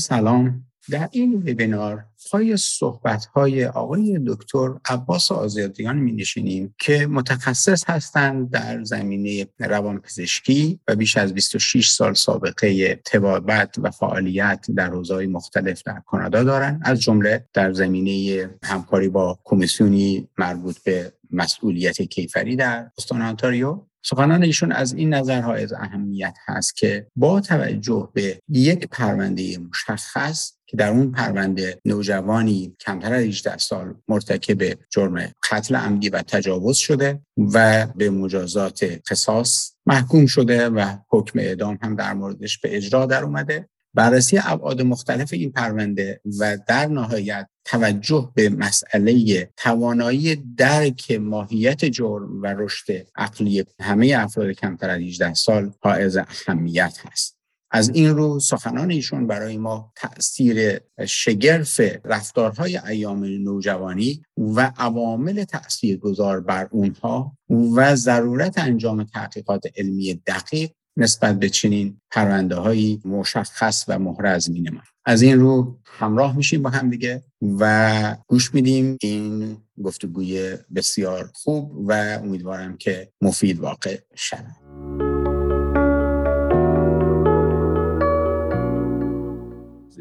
سلام. 0.00 0.64
در 0.90 1.08
این 1.12 1.34
وبینار 1.34 2.04
پای 2.30 2.56
صحبت 2.56 3.24
های 3.24 3.66
آقای 3.66 4.20
دکتر 4.26 4.74
عباس 4.84 5.32
آزادیان 5.32 5.96
می 5.96 6.12
نشینیم 6.12 6.74
که 6.78 7.06
متخصص 7.06 7.84
هستند 7.90 8.50
در 8.50 8.84
زمینه 8.84 9.46
روانپزشکی 9.58 10.80
و 10.88 10.96
بیش 10.96 11.16
از 11.16 11.34
26 11.34 11.90
سال 11.90 12.14
سابقه 12.14 13.00
تبابت 13.04 13.74
و 13.78 13.90
فعالیت 13.90 14.66
در 14.76 14.90
حوزه‌های 14.90 15.26
مختلف 15.26 15.82
در 15.82 16.02
کانادا 16.06 16.44
دارند. 16.44 16.80
از 16.84 17.00
جمله 17.00 17.48
در 17.52 17.72
زمینه 17.72 18.50
همکاری 18.62 19.08
با 19.08 19.38
کمیسیونی 19.44 20.28
مربوط 20.38 20.78
به 20.78 21.12
مسئولیت 21.30 22.02
کیفری 22.02 22.56
در 22.56 22.90
استان 22.98 23.22
انتاریو 23.22 23.82
سخنان 24.02 24.42
ایشون 24.42 24.72
از 24.72 24.94
این 24.94 25.14
نظر 25.14 25.52
از 25.52 25.72
اهمیت 25.72 26.36
هست 26.46 26.76
که 26.76 27.06
با 27.16 27.40
توجه 27.40 28.08
به 28.14 28.40
یک 28.48 28.88
پرونده 28.88 29.58
مشخص 29.58 30.52
که 30.66 30.76
در 30.76 30.90
اون 30.90 31.12
پرونده 31.12 31.80
نوجوانی 31.84 32.76
کمتر 32.80 33.14
از 33.14 33.22
18 33.22 33.58
سال 33.58 33.94
مرتکب 34.08 34.78
جرم 34.90 35.32
قتل 35.50 35.76
عمدی 35.76 36.08
و 36.08 36.22
تجاوز 36.22 36.76
شده 36.76 37.20
و 37.54 37.86
به 37.86 38.10
مجازات 38.10 39.00
قصاص 39.10 39.72
محکوم 39.86 40.26
شده 40.26 40.68
و 40.68 40.96
حکم 41.08 41.38
اعدام 41.38 41.78
هم 41.82 41.96
در 41.96 42.14
موردش 42.14 42.58
به 42.58 42.76
اجرا 42.76 43.06
در 43.06 43.24
اومده. 43.24 43.68
بررسی 43.94 44.40
ابعاد 44.44 44.82
مختلف 44.82 45.32
این 45.32 45.52
پرونده 45.52 46.20
و 46.38 46.58
در 46.68 46.86
نهایت 46.86 47.48
توجه 47.64 48.32
به 48.34 48.48
مسئله 48.48 49.50
توانایی 49.56 50.36
درک 50.56 51.10
ماهیت 51.10 51.84
جرم 51.84 52.42
و 52.42 52.46
رشد 52.46 53.06
عقلی 53.16 53.64
همه 53.80 54.14
افراد 54.18 54.50
کمتر 54.50 54.90
از 54.90 55.00
18 55.00 55.34
سال 55.34 55.72
حائز 55.82 56.16
اهمیت 56.16 56.98
هست. 57.04 57.40
از 57.72 57.88
این 57.88 58.08
رو 58.08 58.40
سخنان 58.40 58.90
ایشون 58.90 59.26
برای 59.26 59.58
ما 59.58 59.92
تاثیر 59.96 60.80
شگرف 61.06 61.80
رفتارهای 62.04 62.76
ایام 62.76 63.24
نوجوانی 63.24 64.22
و 64.36 64.72
عوامل 64.76 65.44
تاثیرگذار 65.44 66.40
بر 66.40 66.68
اونها 66.70 67.36
و 67.76 67.94
ضرورت 67.94 68.58
انجام 68.58 69.04
تحقیقات 69.04 69.66
علمی 69.76 70.14
دقیق 70.14 70.70
نسبت 70.96 71.38
به 71.38 71.48
چنین 71.48 72.00
پرونده 72.10 72.56
هایی 72.56 73.02
مشخص 73.04 73.84
و 73.88 73.98
محرز 73.98 74.50
می 74.50 74.70
از 75.04 75.22
این 75.22 75.40
رو 75.40 75.78
همراه 75.84 76.36
میشیم 76.36 76.62
با 76.62 76.70
هم 76.70 76.90
دیگه 76.90 77.22
و 77.58 78.16
گوش 78.26 78.54
میدیم. 78.54 78.96
این 79.00 79.56
گفتگوی 79.82 80.56
بسیار 80.74 81.30
خوب 81.34 81.88
و 81.88 81.92
امیدوارم 82.22 82.76
که 82.76 83.12
مفید 83.20 83.60
واقع 83.60 83.98
شود. 84.14 84.56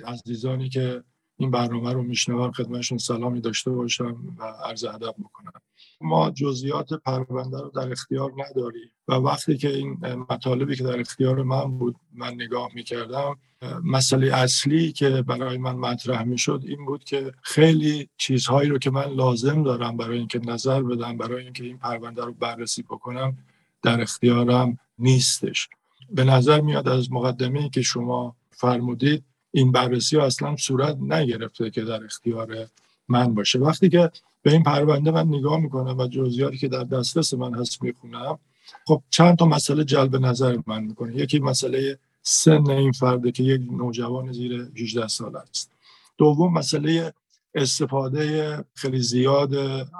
عزیزانی 0.05 0.69
که 0.69 1.03
این 1.37 1.51
برنامه 1.51 1.93
رو 1.93 2.03
میشنوم 2.03 2.51
خدمتشون 2.51 2.97
سلامی 2.97 3.41
داشته 3.41 3.71
باشم 3.71 4.35
و 4.37 4.43
عرض 4.43 4.83
ادب 4.83 5.15
بکنم. 5.19 5.61
ما 6.01 6.31
جزئیات 6.31 6.93
پرونده 6.93 7.57
رو 7.61 7.69
در 7.69 7.91
اختیار 7.91 8.31
نداریم. 8.37 8.91
و 9.07 9.13
وقتی 9.13 9.57
که 9.57 9.69
این 9.69 9.97
مطالبی 10.29 10.75
که 10.75 10.83
در 10.83 10.99
اختیار 10.99 11.43
من 11.43 11.77
بود 11.77 11.95
من 12.13 12.33
نگاه 12.33 12.69
می‌کردم 12.73 13.35
مسئله 13.83 14.35
اصلی 14.35 14.91
که 14.91 15.09
برای 15.09 15.57
من 15.57 15.75
مطرح 15.75 16.23
می‌شد 16.23 16.63
این 16.65 16.85
بود 16.85 17.03
که 17.03 17.33
خیلی 17.41 18.09
چیزهایی 18.17 18.69
رو 18.69 18.77
که 18.77 18.91
من 18.91 19.13
لازم 19.13 19.63
دارم 19.63 19.97
برای 19.97 20.17
اینکه 20.17 20.39
نظر 20.39 20.83
بدم 20.83 21.17
برای 21.17 21.43
اینکه 21.43 21.63
این 21.63 21.77
پرونده 21.77 22.25
رو 22.25 22.33
بررسی 22.33 22.83
بکنم 22.83 23.37
در 23.83 24.01
اختیارم 24.01 24.79
نیستش. 24.99 25.69
به 26.11 26.23
نظر 26.23 26.61
میاد 26.61 26.87
از 26.87 27.11
مقدمه 27.11 27.69
که 27.69 27.81
شما 27.81 28.35
فرمودید 28.51 29.23
این 29.51 29.71
بررسی 29.71 30.17
اصلا 30.17 30.55
صورت 30.55 30.97
نگرفته 31.01 31.69
که 31.69 31.81
در 31.81 32.03
اختیار 32.03 32.67
من 33.07 33.33
باشه. 33.33 33.59
وقتی 33.59 33.89
که 33.89 34.11
به 34.41 34.51
این 34.51 34.63
پرونده 34.63 35.11
من 35.11 35.27
نگاه 35.27 35.59
می‌کنم 35.59 35.97
و 35.97 36.07
جزئیاتی 36.07 36.57
که 36.57 36.67
در 36.67 36.83
دسترس 36.83 37.33
من 37.33 37.53
هست 37.53 37.83
می‌خونم. 37.83 38.39
خب 38.87 39.03
چند 39.09 39.37
تا 39.37 39.45
مسئله 39.45 39.83
جلب 39.83 40.15
نظر 40.15 40.57
من 40.67 40.83
می‌کنه. 40.83 41.15
یکی 41.15 41.39
مسئله 41.39 41.97
سن 42.21 42.69
این 42.69 42.91
فرده 42.91 43.31
که 43.31 43.43
یک 43.43 43.61
نوجوان 43.71 44.31
زیر 44.31 44.71
18 44.77 45.07
سال 45.07 45.35
است. 45.35 45.71
دوم 46.17 46.53
مسئله 46.53 47.13
استفاده 47.55 48.57
خیلی 48.73 48.99
زیاد 49.01 49.53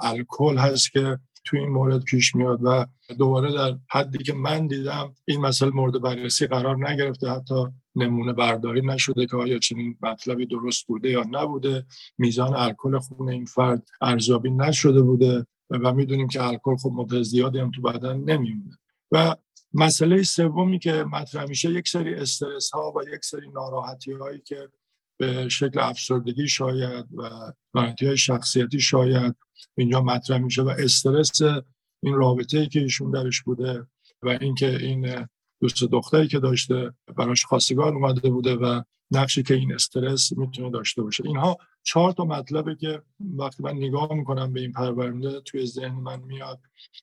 الکل 0.03 0.57
هست 0.57 0.91
که 0.91 1.19
تو 1.45 1.57
این 1.57 1.69
مورد 1.69 2.03
پیش 2.03 2.35
میاد 2.35 2.59
و 2.63 2.85
دوباره 3.17 3.53
در 3.53 3.77
حدی 3.87 4.17
که 4.17 4.33
من 4.33 4.67
دیدم 4.67 5.13
این 5.25 5.41
مسئله 5.41 5.69
مورد 5.69 6.01
بررسی 6.01 6.47
قرار 6.47 6.89
نگرفته. 6.89 7.29
حتی 7.29 7.65
نمونه 8.03 8.33
برداری 8.33 8.81
نشده 8.81 9.25
که 9.25 9.37
آیا 9.37 9.59
چنین 9.59 9.97
مطلبی 10.01 10.45
درست 10.45 10.87
بوده 10.87 11.09
یا 11.09 11.25
نبوده. 11.31 11.85
میزان 12.17 12.55
الکل 12.55 12.99
خون 12.99 13.29
این 13.29 13.45
فرد 13.45 13.87
ارزیابی 14.01 14.51
نشده 14.51 15.01
بوده 15.01 15.45
و 15.69 15.93
می‌دونیم 15.93 16.27
که 16.27 16.43
الکل 16.43 16.75
خب 16.75 16.91
مدت 16.93 17.21
زیادی 17.21 17.59
هم 17.59 17.71
تو 17.71 17.81
بدن 17.81 18.17
نمیمونه. 18.17 18.77
و 19.11 19.35
مسئله 19.73 20.23
سومی 20.23 20.79
که 20.79 20.91
مطرح 20.91 21.45
میشه 21.45 21.71
یک 21.71 21.87
سری 21.87 22.15
استرس 22.15 22.71
ها 22.71 22.93
و 22.95 23.03
یک 23.13 23.25
سری 23.25 23.49
ناراحتی 23.49 24.11
هایی 24.11 24.41
که 24.45 24.69
به 25.19 25.49
شکل 25.49 25.79
افسردگی 25.79 26.47
شاید 26.47 27.05
و 27.17 27.29
ناراحتی 27.73 28.05
های 28.05 28.17
شخصیتی 28.17 28.79
شاید 28.79 29.35
اینجا 29.77 30.01
مطرح 30.01 30.37
میشه 30.37 30.61
و 30.61 30.69
استرس 30.69 31.41
این 32.03 32.13
رابطه 32.13 32.59
ای 32.59 32.67
که 32.67 32.79
ایشون 32.79 33.11
درش 33.11 33.41
بوده 33.41 33.87
و 34.23 34.29
اینکه 34.41 34.75
این 34.75 35.27
دوست 35.61 35.83
دختری 35.83 36.27
که 36.27 36.39
داشته 36.39 36.93
براش 37.15 37.45
خواستگار 37.45 37.93
اومده 37.93 38.29
بوده 38.29 38.55
و 38.55 38.81
نقشی 39.11 39.43
که 39.43 39.53
این 39.53 39.73
استرس 39.73 40.37
می‌تونه 40.37 40.69
داشته 40.69 41.01
باشه. 41.01 41.23
اینها 41.25 41.57
چهار 41.83 42.11
تا 42.11 42.25
مطلبه 42.25 42.75
که 42.75 43.01
وقتی 43.37 43.63
من 43.63 43.73
نگاه 43.73 44.13
می‌کنم 44.13 44.53
به 44.53 44.59
این 44.59 44.71
پرونده 44.71 45.41
توی 45.41 45.65
ذهن 45.65 45.95
من 45.95 46.19
میاد 46.19 46.59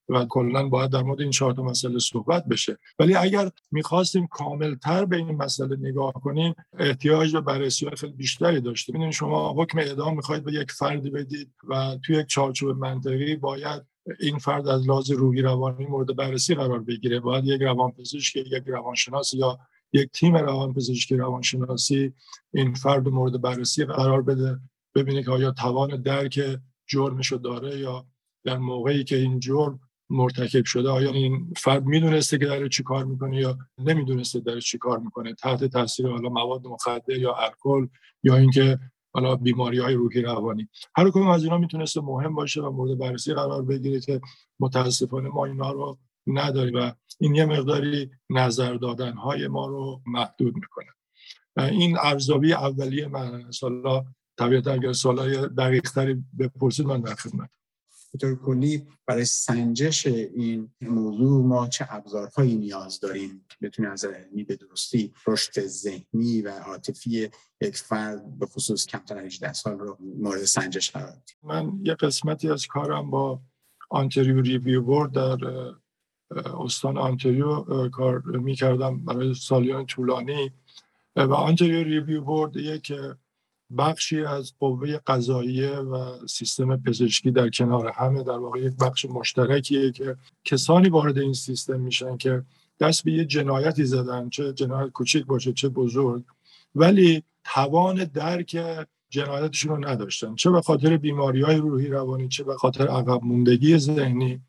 و 0.08 0.24
کلا 0.24 0.68
باید 0.68 0.90
در 0.90 1.02
مورد 1.02 1.20
این 1.20 1.30
چهار 1.30 1.52
تا 1.52 1.62
مسئله 1.62 1.98
صحبت 1.98 2.44
بشه. 2.44 2.78
ولی 2.98 3.14
اگر 3.14 3.50
می‌خواستیم 3.70 4.26
کاملتر 4.26 5.04
به 5.04 5.16
این 5.16 5.36
مسئله 5.36 5.76
نگاه 5.76 6.12
کنیم 6.12 6.54
احتیاج 6.78 7.32
به 7.32 7.40
بررسی 7.40 7.90
خیلی 7.90 8.12
بیشتری 8.12 8.60
داشته 8.60 8.92
ببینید 8.92 9.12
شما 9.12 9.54
حکم 9.62 9.78
اعدام 9.78 10.16
می‌خواید 10.16 10.44
به 10.44 10.52
یک 10.52 10.70
فردی 10.70 11.10
بدید 11.10 11.52
و 11.68 11.96
توی 12.04 12.16
یک 12.16 12.26
چارچوب 12.26 12.78
منطقی 12.78 13.36
باید 13.36 13.82
این 14.20 14.38
فرد 14.38 14.68
از 14.68 14.88
لحاظ 14.88 15.10
روحی 15.10 15.42
روانی 15.42 15.86
مورد 15.86 16.16
بررسی 16.16 16.54
قرار 16.54 16.80
بگیره. 16.80 17.20
باید 17.20 17.44
یک 17.44 17.62
روانپزشک 17.62 18.36
یک 18.36 18.62
روانشناس 18.66 19.34
یا 19.34 19.58
یک 19.92 20.10
تیم 20.10 20.36
روانپزشکی 20.36 21.16
روانشناسی 21.16 22.12
این 22.54 22.74
فرد 22.74 23.08
مورد 23.08 23.42
بررسی 23.42 23.84
قرار 23.84 24.22
بده. 24.22 24.60
ببینه 24.94 25.22
که 25.22 25.30
آیا 25.30 25.50
توان 25.50 26.02
درک 26.02 26.40
جرمش 26.86 27.32
داره 27.32 27.78
یا 27.78 28.06
در 28.44 28.58
موقعی 28.58 29.04
که 29.04 29.16
این 29.16 29.40
جرم 29.40 29.80
مرتکب 30.10 30.64
شده 30.64 30.88
آیا 30.88 31.12
این 31.12 31.52
فرد 31.56 31.84
می‌دونسته 31.84 32.38
که 32.38 32.46
داره 32.46 32.68
چی 32.68 32.82
کار 32.82 33.04
می‌کنه 33.04 33.36
یا 33.36 33.58
نمی‌دونسته 33.78 34.40
داره 34.40 34.60
چی 34.60 34.78
کار 34.78 34.98
می‌کنه؟ 34.98 35.34
تحت 35.34 35.64
تاثیر 35.64 36.08
حالا 36.08 36.28
مواد 36.28 36.66
مخدر 36.66 37.16
یا 37.16 37.34
الکل 37.34 37.86
یا 38.22 38.36
اینکه 38.36 38.78
حالا 39.16 39.36
بیماری 39.36 39.78
های 39.78 39.94
روحی 39.94 40.22
روانی. 40.22 40.68
هر 40.96 41.10
کدوم 41.10 41.28
از 41.28 41.44
اینا 41.44 41.58
می‌تونسته 41.58 42.00
مهم 42.00 42.34
باشه 42.34 42.62
و 42.62 42.70
مورد 42.70 42.98
بررسی 42.98 43.34
قرار 43.34 43.62
بگیره 43.62 44.00
که 44.00 44.20
متاسفانه 44.60 45.28
ما 45.28 45.44
اینا 45.44 45.72
رو 45.72 45.98
نداریم 46.26 46.74
و 46.74 46.92
این 47.20 47.34
یه 47.34 47.46
مقداری 47.46 48.10
نظر 48.30 48.74
دادن 48.74 49.12
های 49.12 49.48
ما 49.48 49.66
رو 49.66 50.02
محدود 50.06 50.54
می‌کنه. 50.54 50.86
این 51.56 51.98
ارزیابی 51.98 52.52
اولیه 52.52 53.08
من 53.08 53.50
سالا 53.50 54.04
طبیعتا 54.38 54.72
اگر 54.72 54.92
سوالای 54.92 55.48
دقیق 55.48 55.90
تری 55.90 56.24
بپرسید 56.38 56.86
من 56.86 57.00
در 57.00 57.14
خدمت 57.14 57.50
طور 58.20 58.36
کلی 58.36 58.86
برای 59.06 59.24
سنجش 59.24 60.06
این 60.06 60.70
موضوع 60.80 61.44
ما 61.44 61.68
چه 61.68 61.86
ابزارهایی 61.90 62.56
نیاز 62.56 63.00
داریم 63.00 63.44
که 63.48 63.56
بتونیم 63.62 63.90
از 63.90 64.04
علمی 64.04 64.44
به 64.44 64.56
درستی 64.56 65.12
رشد 65.26 65.60
ذهنی 65.60 66.42
و 66.42 66.50
عاطفی 66.50 67.30
یک 67.60 67.76
فرد 67.76 68.38
به 68.38 68.46
خصوص 68.46 68.86
کمتر 68.86 69.18
از 69.18 69.24
18 69.24 69.52
سال 69.52 69.78
رو 69.78 69.98
مورد 70.00 70.44
سنجش 70.44 70.90
قرار 70.90 71.10
بدیم؟ 71.10 71.36
من 71.42 71.72
یه 71.82 71.94
قسمتی 71.94 72.50
از 72.50 72.66
کارم 72.66 73.10
با 73.10 73.40
Ontario 73.90 74.40
Review 74.40 74.82
Board 74.82 75.12
در 75.12 75.38
استان 76.36 76.98
آنتریو 76.98 77.64
کار 77.88 78.22
می‌کردم 78.26 79.04
برای 79.04 79.34
سالیان 79.34 79.86
طولانی. 79.86 80.52
و 81.16 81.34
Ontario 81.34 81.84
Review 81.84 82.20
Board 82.20 82.56
یک 82.56 82.92
بخشی 83.78 84.24
از 84.24 84.52
قوه 84.58 84.98
قضاییه 85.06 85.70
و 85.70 86.26
سیستم 86.26 86.76
پزشکی 86.76 87.30
در 87.30 87.48
کنار 87.48 87.88
همه 87.88 88.22
در 88.22 88.38
واقع 88.38 88.60
یک 88.60 88.76
بخش 88.76 89.04
مشترکیه 89.04 89.92
که 89.92 90.16
کسانی 90.44 90.88
وارد 90.88 91.18
این 91.18 91.32
سیستم 91.32 91.80
میشن 91.80 92.16
که 92.16 92.42
دست 92.80 93.04
به 93.04 93.12
یه 93.12 93.24
جنایتی 93.24 93.84
زدن 93.84 94.28
چه 94.28 94.52
جنایت 94.52 94.92
کوچیک 94.92 95.26
باشه 95.26 95.52
چه 95.52 95.68
بزرگ 95.68 96.24
ولی 96.74 97.22
توان 97.44 98.04
درک 98.04 98.56
جنایتشون 99.08 99.76
رو 99.76 99.88
نداشتن. 99.88 100.34
چه 100.34 100.50
به 100.50 100.60
خاطر 100.60 100.96
بیماری 100.96 101.42
های 101.42 101.56
روحی 101.56 101.88
روانی 101.88 102.28
چه 102.28 102.44
به 102.44 102.54
خاطر 102.54 102.88
عقب 102.88 103.24
موندگی 103.24 103.78
ذهنی. 103.78 104.40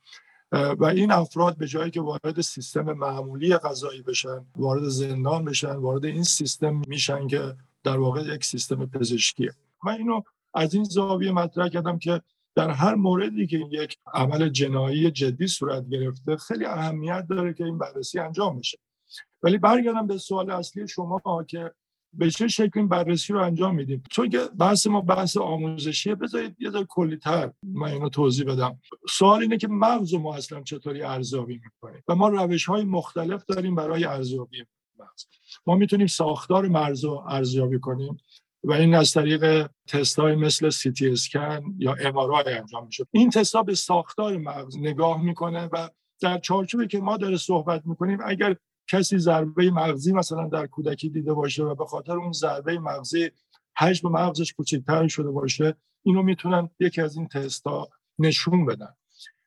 و 0.51 0.85
این 0.85 1.11
افراد 1.11 1.57
به 1.57 1.67
جایی 1.67 1.91
که 1.91 2.01
وارد 2.01 2.41
سیستم 2.41 2.93
معمولی 2.93 3.57
قضایی 3.57 4.01
بشن 4.01 4.45
وارد 4.55 4.83
زندان 4.83 5.45
بشن 5.45 5.75
وارد 5.75 6.05
این 6.05 6.23
سیستم 6.23 6.81
میشن 6.87 7.27
که 7.27 7.55
در 7.88 7.98
واقع 7.98 8.22
یک 8.22 8.45
سیستم 8.45 8.86
پزشکیه. 8.86 9.51
من 9.84 9.94
اینو 9.94 10.22
از 10.54 10.74
این 10.74 10.84
زاویه 10.84 11.31
مطرح 11.31 11.68
کردم 11.69 12.00
که 12.00 12.22
در 12.56 12.69
هر 12.69 12.95
موردی 12.95 13.48
که 13.48 13.60
یک 13.72 13.98
عمل 14.13 14.50
جنایی 14.50 15.12
جدی 15.12 15.48
صورت 15.48 15.89
گرفته 15.89 16.38
خیلی 16.38 16.66
اهمیت 16.66 17.25
داره 17.30 17.54
که 17.54 17.63
این 17.63 17.78
بررسی 17.78 18.19
انجام 18.19 18.60
بشه. 18.60 18.78
ولی 19.44 19.57
برگردم 19.57 20.07
به 20.07 20.18
سوال 20.18 20.51
اصلی 20.51 20.88
شما 20.88 21.22
که 21.48 21.72
به 22.13 22.31
چه 22.31 22.48
شکل 22.48 22.72
این 22.75 22.88
بررسی 22.88 23.34
رو 23.34 23.44
انجام 23.44 23.75
میدیم؟ 23.75 24.04
چون 24.12 24.30
که 24.30 24.39
بحث 24.60 24.88
ما 24.88 25.01
بحث 25.01 25.38
آموزشیه 25.38 26.16
بذارید 26.16 26.56
یه 26.60 26.69
ذره 26.69 26.86
کلیتر 26.89 27.51
من 27.63 27.92
اینو 27.92 28.10
توضیح 28.10 28.45
بدم. 28.45 28.80
سوال 29.10 29.42
اینه 29.42 29.57
که 29.57 29.68
مغز 29.68 30.13
ما 30.13 30.36
اصلا 30.36 30.63
چطوری 30.63 31.01
ارزیابی 31.01 31.62
می‌کنیم 31.63 32.04
و 32.07 32.16
ما 32.16 32.28
روش 32.30 32.66
های 32.66 32.84
مختلف 32.84 33.45
داریم 33.45 33.75
برای 33.75 34.06
ارزیابی. 34.06 34.66
مغز. 34.99 35.25
ما 35.67 35.75
می‌تونیم 35.75 36.07
ساختار 36.07 36.67
مغز 36.67 37.03
رو 37.03 37.23
ارزیابی 37.27 37.79
کنیم 37.79 38.17
و 38.63 38.73
این 38.73 38.95
از 38.95 39.11
طریق 39.11 39.69
تست 39.88 40.19
های 40.19 40.35
مثل 40.35 40.69
سی 40.69 40.91
تی 40.91 41.09
اسکن 41.09 41.75
یا 41.77 41.94
ام 41.94 42.17
انجام 42.17 42.85
میشه. 42.85 43.05
این 43.11 43.29
تست 43.29 43.57
به 43.57 43.75
ساختار 43.75 44.38
مغز 44.38 44.77
نگاه 44.77 45.21
می‌کنه 45.21 45.69
و 45.71 45.89
در 46.21 46.38
چارچوبی 46.38 46.88
که 46.88 46.99
ما 46.99 47.17
داره 47.17 47.38
صحبت 47.38 47.85
می‌کنیم 47.85 48.19
اگر 48.25 48.55
کسی 48.89 49.17
ضربه 49.17 49.71
مغزی 49.71 50.13
مثلا 50.13 50.47
در 50.47 50.67
کودکی 50.67 51.09
دیده 51.09 51.33
باشه 51.33 51.63
و 51.63 51.75
به 51.75 51.85
خاطر 51.85 52.17
اون 52.17 52.31
ضربه 52.31 52.79
مغزی 52.79 53.31
حجم 53.77 54.09
مغزش 54.09 54.53
کوچکتر 54.53 55.07
شده 55.07 55.31
باشه 55.31 55.75
اینو 56.03 56.23
می‌تونن 56.23 56.69
یکی 56.79 57.01
از 57.01 57.17
این 57.17 57.27
تست 57.27 57.67
ها 57.67 57.89
نشون 58.19 58.65
بدن. 58.65 58.93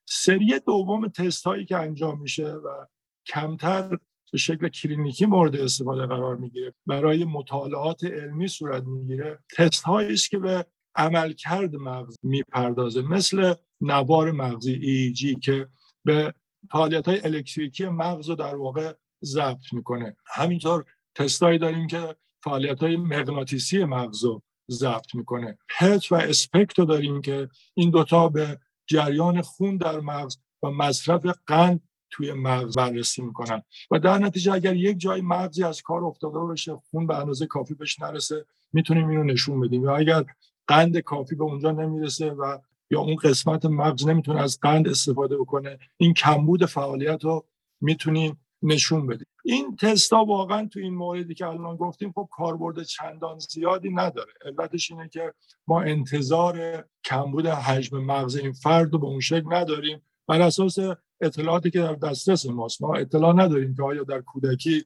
سری 0.05 0.61
دوم 0.67 1.09
تست 1.09 1.47
هایی 1.47 1.65
که 1.65 1.77
انجام 1.77 2.21
میشه 2.21 2.53
و 2.53 2.87
کمتر 3.27 3.99
به 4.33 4.39
شکل 4.39 4.69
کلینیکی 4.69 5.27
مورد 5.27 5.57
استفاده 5.57 6.07
قرار 6.07 6.37
می‌گیره. 6.37 6.75
برای 6.87 7.25
مطالعات 7.25 8.05
علمی 8.05 8.49
صورت 8.49 8.85
می‌گیره. 8.85 9.39
تست 9.57 9.83
هایی 9.83 10.13
است 10.13 10.31
که 10.31 10.39
به 10.39 10.67
عملکرد 10.95 11.77
مغز 11.77 12.17
می‌پردازه 12.23 13.03
مثل 13.03 13.55
نوار 13.81 14.33
مغزی 14.33 14.73
ایجی 14.73 15.35
e 15.35 15.39
که 15.39 15.69
به 16.05 16.35
فعالیت 16.73 17.09
های 17.09 17.21
الکتریکی 17.25 17.89
مغز 17.89 18.29
رو 18.29 18.35
در 18.35 18.57
واقع 18.57 18.93
ضبط 19.25 19.73
می‌کنه. 19.73 20.17
همینطور 20.27 20.85
تستایی 21.15 21.59
داریم 21.59 21.87
که 21.87 22.17
فعالیت 22.45 22.81
های 22.81 22.97
مغناطیسی 22.97 23.85
مغز 23.85 24.25
رو 24.25 24.43
ضبط 24.71 25.15
می‌کنه. 25.15 25.59
پت 25.79 26.13
و 26.13 26.15
اسپکت 26.15 26.79
رو 26.79 26.85
داریم 26.85 27.23
که 27.23 27.49
این 27.75 27.91
دوتا 27.91 28.29
به 28.29 28.59
جریان 28.87 29.41
خون 29.41 29.77
در 29.77 30.01
مغز 30.01 30.37
و 30.63 30.71
مصرف 30.71 31.27
قند 31.47 31.89
توی 32.11 32.33
مغز 32.33 32.77
بررسی 32.77 33.23
می‌کنن. 33.23 33.63
و 33.91 33.99
در 33.99 34.19
نتیجه 34.19 34.53
اگر 34.53 34.77
یک 34.77 34.99
جای 34.99 35.21
مغزی 35.21 35.65
از 35.65 35.83
کار 35.83 36.05
افتاده 36.05 36.39
باشه 36.39 36.77
خون 36.91 37.07
به 37.07 37.17
اندازه 37.17 37.47
کافی 37.47 37.75
بهش 37.75 38.01
نرسه 38.01 38.47
می‌تونیم 38.73 39.09
اینو 39.09 39.25
نشون 39.25 39.61
بدیم. 39.61 39.85
یا 39.85 39.97
اگر 39.97 40.25
قند 40.67 40.99
کافی 40.99 41.35
به 41.35 41.45
اونجا 41.45 41.71
نمی‌رسه 41.71 42.31
و 42.31 42.59
یا 42.91 43.01
اون 43.01 43.17
قسمت 43.17 43.65
مغز 43.65 44.07
نمی‌تونه 44.07 44.41
از 44.41 44.59
قند 44.63 44.89
استفاده 44.89 45.39
بکنه 45.39 45.79
این 45.97 46.15
کمبود 46.15 46.65
فعالیت 46.65 47.25
رو 47.25 47.47
می‌تونیم 47.81 48.41
نشون 48.63 49.07
بدیم. 49.07 49.27
این 49.45 49.77
تستا 49.77 50.25
واقعا 50.25 50.67
تو 50.67 50.81
این 50.81 50.95
موردی 50.95 51.35
که 51.35 51.47
الان 51.47 51.77
گفتیم 51.77 52.13
خب 52.13 52.29
کاربرد 52.33 52.83
چندان 52.83 53.39
زیادی 53.39 53.91
نداره. 53.91 54.33
علتش 54.45 54.91
اینه 54.91 55.09
که 55.09 55.35
ما 55.67 55.83
انتظار 55.83 56.85
کمبود 57.05 57.47
حجم 57.47 57.99
مغز 57.99 58.37
این 58.37 58.53
فرد 58.53 58.93
رو 58.93 58.99
به 58.99 59.07
اون 59.07 59.21
شکل 59.21 59.55
نداریم. 59.55 60.03
بر 60.27 60.41
اساس 60.41 60.79
اطلاعاتی 61.21 61.71
که 61.71 61.79
در 61.79 61.95
دسترس 61.95 62.47
ماست. 62.47 62.83
ما 62.83 62.95
اطلاع 62.95 63.33
نداریم 63.33 63.75
که 63.75 63.83
آیا 63.83 64.03
در 64.03 64.21
کودکی 64.21 64.85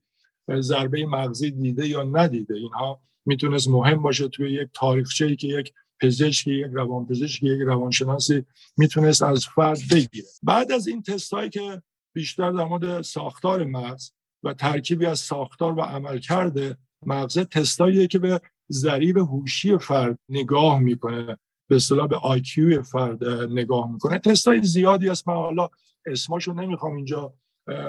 ضربه 0.61 1.07
مغزی 1.07 1.51
دیده 1.51 1.89
یا 1.89 2.03
ندیده. 2.03 2.55
اینها 2.55 3.01
می‌تونست 3.27 3.69
مهم 3.69 4.03
باشه 4.03 4.29
توی 4.29 4.53
یک 4.53 4.69
تاریخچه 4.75 5.37
که 5.37 5.49
یک 5.49 5.73
پزشکی 6.01 6.55
یک 6.55 6.71
روانپزشکی 6.73 7.47
یک 7.47 7.61
روانشناسی 7.67 8.45
می‌تونست 8.77 9.23
از 9.23 9.47
فرد 9.47 9.79
بگیره. 9.91 10.27
بعد 10.43 10.73
از 10.73 10.87
این 10.87 11.03
تست 11.03 11.31
که 11.53 11.83
بیشتر 12.15 12.53
در 12.53 12.65
مورد 12.65 13.03
ساختار 13.03 13.65
مغز 13.65 14.11
و 14.43 14.55
ترکیبی 14.55 15.07
از 15.07 15.19
ساختار 15.19 15.73
و 15.73 15.81
عملکرد 15.81 16.79
مغز 17.07 17.39
تستاییه 17.39 18.07
که 18.07 18.19
به 18.19 18.41
ضریب 18.71 19.17
هوشی 19.19 19.79
فرد 19.79 20.19
نگاه 20.29 20.79
می‌کنه. 20.79 21.39
به 21.69 21.77
اصطلاح 21.77 22.09
به 22.09 22.17
آیکیو 22.17 22.83
فرد 22.83 23.25
نگاه 23.51 23.93
می‌کنه. 23.93 24.19
تستای 24.19 24.63
زیادی 24.63 25.09
است 25.09 25.29
من 25.29 25.35
حالا 25.35 25.69
اسماشو 26.07 26.53
نمی‌خوام 26.53 26.97
اینجا 26.97 27.35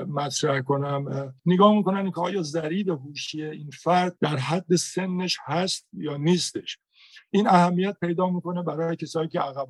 مطرح 0.07 0.61
کنم. 0.61 1.33
نگاه 1.45 1.75
می‌کنن 1.75 2.11
که 2.11 2.21
آیا 2.21 2.41
ضریب 2.41 2.89
هوشی 2.89 3.43
این 3.43 3.69
فرد 3.69 4.17
در 4.21 4.37
حد 4.37 4.75
سنش 4.75 5.37
هست 5.45 5.87
یا 5.93 6.17
نیستش. 6.17 6.77
این 7.31 7.47
اهمیت 7.47 7.97
پیدا 8.01 8.29
می‌کنه 8.29 8.63
برای 8.63 8.95
کسایی 8.95 9.27
که 9.27 9.39
عقب 9.39 9.67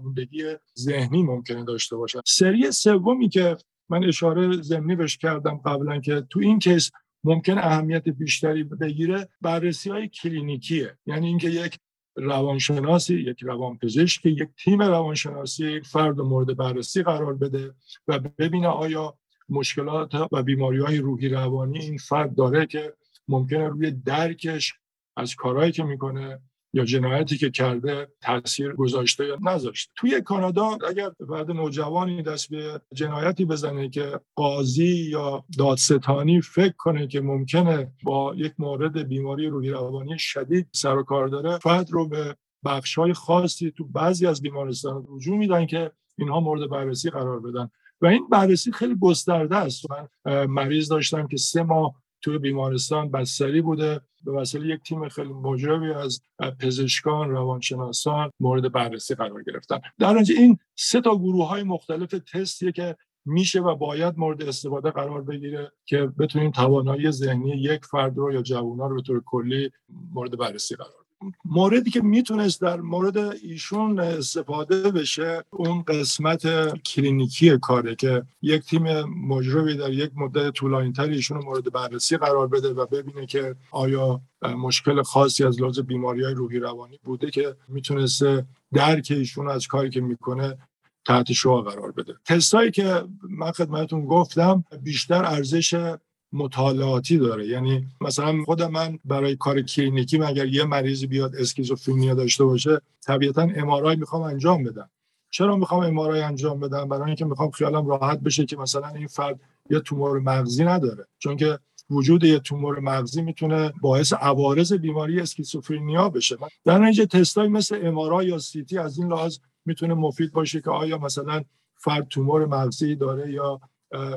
ذهنی 0.80 1.24
ممکنه 1.24 1.64
داشته 1.64 1.96
باشن. 1.96 2.20
سری 2.26 2.72
سومی 2.72 3.30
که 3.30 3.58
من 3.90 4.04
اشاره 4.04 4.62
زمینی 4.62 4.96
بهش 4.96 5.18
کردم 5.18 5.58
قبلا 5.58 6.00
که 6.00 6.22
تو 6.30 6.40
این 6.40 6.60
کیس 6.60 6.92
ممکن 7.24 7.58
اهمیت 7.58 8.10
بیشتری 8.10 8.64
بگیره 8.64 9.30
بررسی 9.42 9.90
های 9.90 10.08
کلینیکیه. 10.08 10.98
یعنی 11.06 11.28
اینکه 11.28 11.50
یک 11.50 11.80
روانشناسی 12.16 13.16
یک 13.16 13.44
روانپزشکی 13.44 14.30
یک 14.30 14.50
تیم 14.64 14.82
روانشناسی 14.82 15.72
یک 15.72 15.86
فرد 15.86 16.22
مورد 16.22 16.58
بررسی 16.58 17.04
قرار 17.04 17.34
بده 17.34 17.74
و 18.08 18.20
ببینه 18.20 18.68
آیا 18.68 19.18
مشکلات 19.50 20.16
و 20.32 20.44
بیماری 20.44 20.80
های 20.80 20.98
روحی 20.98 21.30
روانی 21.30 21.80
این 21.80 21.98
فرد 21.98 22.36
داره 22.36 22.66
که 22.66 22.94
ممکنه 23.28 23.68
روی 23.68 23.92
درکش 23.92 24.74
از 25.18 25.36
کارهایی 25.36 25.72
که 25.72 25.84
می‌کنه 25.84 26.40
یا 26.76 26.86
جنایتی 26.86 27.38
که 27.38 27.50
کرده 27.50 28.08
تاثیر 28.22 28.74
گذاشته 28.74 29.26
یا 29.26 29.38
نذاشته. 29.42 29.92
توی 29.96 30.22
کانادا 30.22 30.78
اگر 30.90 31.12
بعد 31.30 31.52
نوجوانی 31.52 32.24
دست 32.24 32.50
به 32.50 32.82
جنایتی 32.94 33.46
بزنه 33.46 33.90
که 33.90 34.20
قاضی 34.36 35.10
یا 35.10 35.44
دادستانی 35.58 36.42
فکر 36.42 36.74
کنه 36.78 37.08
که 37.08 37.22
ممکنه 37.22 37.92
با 38.04 38.34
یک 38.36 38.54
مورد 38.60 39.08
بیماری 39.08 39.48
روحی 39.48 39.70
روانی 39.70 40.20
شدید 40.20 40.68
سر 40.72 40.98
و 40.98 41.04
کار 41.04 41.28
داره 41.28 41.58
فرد 41.58 41.92
رو 41.92 42.08
به 42.08 42.36
بخش 42.66 42.98
های 42.98 43.14
خاصی 43.14 43.72
تو 43.72 43.86
بعضی 43.86 44.28
از 44.28 44.42
بیمارستان 44.42 45.06
رجوع 45.10 45.38
میدن 45.38 45.66
که 45.66 45.92
اینها 46.18 46.40
مورد 46.40 46.70
بررسی 46.70 47.10
قرار 47.10 47.40
بدن. 47.40 47.70
و 48.02 48.06
این 48.08 48.28
بررسی 48.30 48.72
خیلی 48.72 48.96
گسترده 48.96 49.56
است. 49.56 49.86
من 49.92 50.46
مریض 50.46 50.88
داشتم 50.90 51.28
که 51.28 51.38
سه 51.38 51.64
ماه 51.64 51.96
توی 52.26 52.38
بیمارستان 52.38 53.12
بستری 53.12 53.62
بوده. 53.62 54.02
به 54.26 54.32
وسیله 54.32 54.76
یک 54.76 54.82
تیم 54.84 55.10
خیلی 55.10 55.34
مجربی 55.34 55.94
از 55.94 56.22
پزشکان 56.60 57.30
روانشناسان 57.30 58.32
مورد 58.40 58.72
بررسی 58.72 59.16
قرار 59.16 59.44
گرفتن. 59.44 59.80
در 60.00 60.18
این 60.38 60.58
سه 60.76 61.02
تا 61.02 61.16
گروه 61.16 61.48
های 61.48 61.64
مختلف 61.64 62.16
تستیه 62.34 62.72
که 62.72 62.96
میشه 63.26 63.62
و 63.62 63.76
باید 63.76 64.18
مورد 64.18 64.44
استفاده 64.44 64.92
قرار 64.92 65.22
بگیره 65.22 65.72
که 65.86 66.06
بتونیم 66.20 66.52
توانایی 66.52 67.12
ذهنی 67.12 67.52
یک 67.52 67.86
فرد 67.86 68.18
رو 68.18 68.34
یا 68.34 68.42
جوونا 68.42 68.88
رو 68.88 68.96
به 68.96 69.02
طور 69.02 69.24
کلی 69.26 69.72
مورد 70.14 70.38
بررسی 70.38 70.76
قرار 70.76 71.05
موردی 71.46 71.92
که 71.92 72.02
می‌تونست 72.02 72.62
در 72.62 72.82
مورد 72.82 73.18
ایشون 73.18 74.00
استفاده 74.00 74.92
بشه 74.92 75.44
اون 75.50 75.82
قسمت 75.82 76.74
کلینیکی 76.78 77.58
کاره 77.58 77.96
که 77.96 78.24
یک 78.42 78.62
تیم 78.62 79.02
مجربی 79.04 79.78
در 79.78 79.94
یک 79.94 80.12
مدت 80.16 80.54
طولانی 80.54 80.92
تر 80.92 81.04
ایشون 81.04 81.38
مورد 81.38 81.72
بررسی 81.72 82.18
قرار 82.18 82.48
بده 82.48 82.70
و 82.70 82.86
ببینه 82.86 83.26
که 83.26 83.56
آیا 83.72 84.22
مشکل 84.42 85.02
خاصی 85.02 85.44
از 85.44 85.62
لحاظ 85.62 85.80
بیماری 85.80 86.24
های 86.24 86.34
روحی 86.34 86.60
روانی 86.60 87.00
بوده 87.04 87.32
که 87.32 87.56
می‌تونسته 87.68 88.46
درک 88.74 89.08
ایشون 89.16 89.50
از 89.50 89.68
کاری 89.68 89.90
که 89.90 90.02
می‌کنه 90.02 90.58
تحت 91.06 91.32
شعا 91.32 91.62
قرار 91.62 91.92
بده. 91.92 92.14
تستایی 92.26 92.72
که 92.72 93.04
من 93.30 93.52
خدمتتون 93.52 94.06
گفتم 94.06 94.64
بیشتر 94.84 95.26
ارزش 95.26 95.96
مطالعاتی 96.36 97.18
داره. 97.18 97.48
یعنی 97.48 97.88
مثلا 98.02 98.44
خود 98.46 98.64
من 98.64 99.00
برای 99.06 99.36
کار 99.36 99.62
کلینیکی 99.62 100.24
اگر 100.24 100.46
یه 100.46 100.64
مریضی 100.64 101.08
بیاد 101.08 101.36
اسکیزوفرنیا 101.36 102.14
داشته 102.14 102.44
باشه 102.44 102.82
طبیعتا 103.06 103.42
امارای 103.42 103.96
می‌خوام 103.96 104.22
انجام 104.22 104.64
بدم. 104.64 104.90
چرا 105.32 105.56
می‌خوام 105.56 105.84
امارای 105.84 106.22
انجام 106.22 106.60
بدم؟ 106.60 106.90
برای 106.90 107.06
اینکه 107.06 107.26
می‌خوام 107.26 107.50
خیالم 107.52 107.88
راحت 107.88 108.20
بشه 108.20 108.46
که 108.46 108.58
مثلا 108.58 108.88
این 108.88 109.08
فرد 109.08 109.40
یه 109.70 109.80
تومور 109.80 110.20
مغزی 110.20 110.64
نداره. 110.64 111.06
چون 111.20 111.38
که 111.38 111.60
وجود 111.90 112.24
یه 112.24 112.40
تومور 112.40 112.80
مغزی 112.80 113.22
می‌تونه 113.22 113.74
باعث 113.82 114.14
عوارض 114.14 114.74
بیماری 114.74 115.20
اسکیزوفرنیا 115.20 116.10
بشه. 116.10 116.38
در 116.66 116.80
نتیجه 116.80 117.06
تستای 117.06 117.48
مثل 117.48 117.80
امارای 117.84 118.28
یا 118.28 118.38
سیتی 118.38 118.78
از 118.78 118.98
این 118.98 119.08
لحاظ 119.08 119.38
می‌تونه 119.66 119.94
مفید 119.94 120.32
باشه 120.32 120.62
که 120.62 120.70
آیا 120.70 120.98
مثلا 120.98 121.44
فرد 121.76 122.08
تومور 122.08 122.46
مغزی 122.46 122.96
داره 122.96 123.32
یا 123.32 123.62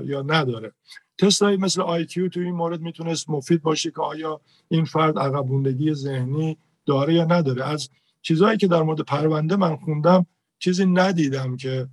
یا 0.05 0.23
نداره. 0.23 0.73
تستایی 1.19 1.57
مثل 1.57 1.81
آیکیو 1.81 2.29
تو 2.29 2.41
این 2.41 2.55
مورد 2.55 2.81
می‌تونست 2.81 3.31
مفید 3.31 3.63
باشه 3.63 3.91
که 3.91 4.01
آیا 4.03 4.41
این 4.69 4.85
فرد 4.85 5.19
عقب 5.19 5.47
ذهنی 5.93 6.59
داره 6.87 7.15
یا 7.15 7.25
نداره. 7.25 7.65
از 7.65 7.89
چیزهایی 8.23 8.59
که 8.59 8.67
در 8.67 8.83
مورد 8.83 9.01
پرونده 9.01 9.57
من 9.57 9.77
خوندم 9.77 10.27
چیزی 10.59 10.87
ندیدم 10.87 11.57
که 11.57 11.89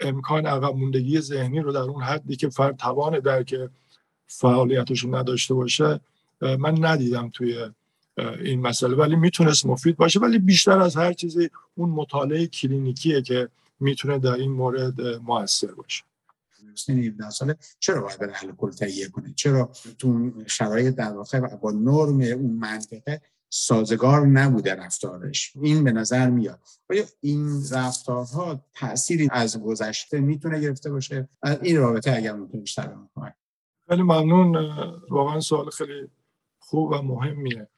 امکان 0.00 0.46
عقب 0.46 0.74
ذهنی 1.20 1.60
رو 1.60 1.72
در 1.72 1.80
اون 1.80 2.02
حدی 2.02 2.36
که 2.36 2.48
فرد 2.48 2.76
توان 2.76 3.20
درک 3.20 3.56
فعالیتش 4.26 5.04
نداشته 5.04 5.54
باشه 5.54 6.00
من 6.40 6.84
ندیدم 6.84 7.30
توی 7.30 7.70
این 8.44 8.60
مسئله. 8.60 8.96
ولی 8.96 9.16
می‌تونست 9.16 9.66
مفید 9.66 9.96
باشه. 9.96 10.20
ولی 10.20 10.38
بیشتر 10.38 10.78
از 10.78 10.96
هر 10.96 11.12
چیزی 11.12 11.50
اون 11.74 11.90
مطالعه 11.90 12.46
کلینیکیه 12.46 13.22
که 13.22 13.48
می‌تونه 13.80 14.18
در 14.18 14.32
این 14.32 14.52
مورد 14.52 15.00
موثر 15.00 15.74
باشه. 15.74 16.04
ساله 17.30 17.56
چرا 17.78 18.02
باید 18.02 18.18
بره 18.18 18.32
اهل 18.32 18.52
کل 18.52 18.70
تهیه 18.70 19.08
کنه؟ 19.08 19.32
چرا 19.36 19.72
تو 19.98 20.32
شرایط 20.46 20.94
در 20.94 21.12
واقع 21.12 21.40
با 21.40 21.70
نرم 21.70 22.20
اون 22.20 22.50
منطقه 22.50 23.20
سازگار 23.50 24.26
نبوده 24.26 24.74
رفتارش؟ 24.74 25.52
این 25.62 25.84
به 25.84 25.92
نظر 25.92 26.30
میاد. 26.30 26.60
آیا 26.90 27.04
این 27.20 27.62
رفتارها 27.72 28.64
تأثیری 28.74 29.28
از 29.32 29.62
گذشته 29.62 30.20
می‌تونه 30.20 30.60
گرفته 30.60 30.90
باشه؟ 30.90 31.28
این 31.62 31.76
رابطه 31.76 32.12
اگر 32.16 32.32
می‌تونه 32.32 32.60
بیشتر 32.60 32.96
خیلی 33.88 34.02
ممنون. 34.02 34.56
واقعا 35.10 35.40
سوال 35.40 35.70
خیلی 35.70 36.08
خوب 36.58 36.90
و 36.90 37.02
مهمیه. 37.02 37.68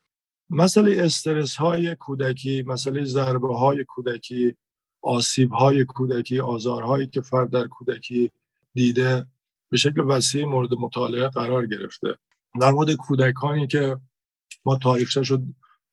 مسئله 0.51 1.05
استرس 1.05 1.57
های 1.57 1.95
کودکی 1.95 2.63
مسئله 2.63 3.05
ضربه 3.05 3.59
های 3.59 3.85
کودکی 3.85 4.57
آسیب 5.03 5.53
های 5.53 5.85
کودکی 5.85 6.41
آزارهایی 6.41 7.07
که 7.07 7.21
فرد 7.21 7.51
در 7.51 7.67
کودکی 7.67 8.31
دیده 8.75 9.27
به 9.71 9.77
شکل 9.77 10.01
وسیع 10.01 10.45
مورد 10.45 10.75
مطالعه 10.75 11.29
قرار 11.29 11.67
گرفته. 11.67 12.19
در 12.61 12.71
مورد 12.71 12.93
کودکانی 12.93 13.67
که 13.67 13.97
ما 14.65 14.77
تاریخش 14.77 15.31
رو 15.31 15.39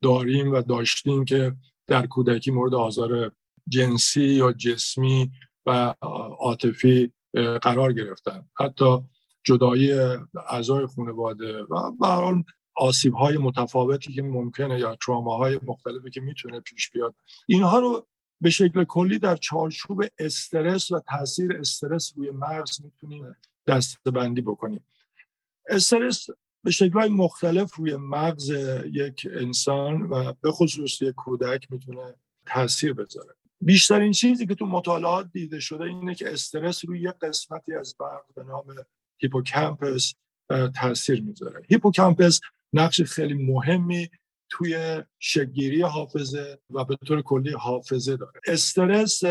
داریم 0.02 0.52
و 0.52 0.62
داشتیم 0.62 1.26
که 1.26 1.56
در 1.88 2.08
کودکی 2.08 2.52
مورد 2.52 2.74
آزار 2.74 3.32
جنسی 3.68 4.24
یا 4.24 4.52
جسمی 4.52 5.32
و 5.66 5.96
عاطفی 6.40 7.14
قرار 7.62 7.94
گرفتن. 7.94 8.50
حتی 8.60 8.98
جدایی 9.44 9.92
اعضای 10.50 10.86
خانواده 10.86 11.64
و 11.64 11.92
به 11.92 12.44
آسیب 12.76 13.14
های 13.14 13.38
متفاوتی 13.38 14.14
که 14.14 14.22
ممکنه 14.22 14.80
یا 14.80 14.98
تراما 15.06 15.38
های 15.38 15.60
مختلفی 15.68 16.10
که 16.10 16.22
می‌تونه 16.22 16.60
پیش 16.60 16.92
بیاد. 16.92 17.16
اینها 17.48 17.80
رو 17.80 18.08
به 18.42 18.50
شکل 18.50 18.84
کلی 18.84 19.20
در 19.20 19.36
چارچوب 19.36 20.04
استرس 20.20 20.92
و 20.92 21.00
تاثیر 21.00 21.58
استرس 21.58 22.14
روی 22.16 22.32
مغز 22.32 22.82
می‌تونیم 22.82 23.36
دستبندی 23.68 24.42
بکنیم. 24.42 24.84
استرس 25.70 26.28
به 26.64 26.72
شکلهای 26.72 27.10
مختلف 27.10 27.76
روی 27.76 27.96
مغز 27.96 28.50
یک 28.92 29.28
انسان 29.32 30.02
و 30.02 30.34
به 30.42 30.52
خصوص 30.52 31.02
یک 31.02 31.16
کودک 31.16 31.72
می‌تونه 31.72 32.16
تاثیر 32.46 32.94
بذاره. 32.94 33.34
بیشترین 33.62 34.12
چیزی 34.12 34.48
که 34.48 34.56
تو 34.56 34.66
مطالعات 34.66 35.30
دیده 35.34 35.60
شده 35.60 35.84
اینه 35.84 36.16
که 36.16 36.34
استرس 36.34 36.86
روی 36.86 37.02
یک 37.02 37.14
قسمتی 37.22 37.74
از 37.74 37.96
مغز 38.00 38.34
به 38.36 38.44
نام 38.44 38.66
hippocampus 39.18 40.14
تاثیر 40.76 41.22
می‌ذاره. 41.22 41.62
hippocampus 41.70 42.42
نقش 42.74 43.02
خیلی 43.02 43.34
مهمی 43.34 44.10
توی 44.50 45.04
شکل‌گیری 45.20 45.82
حافظه 45.82 46.60
و 46.70 46.84
به 46.84 46.98
طور 47.08 47.22
کلی 47.22 47.52
حافظه 47.52 48.18
داره. 48.18 48.42
استرس 48.48 49.22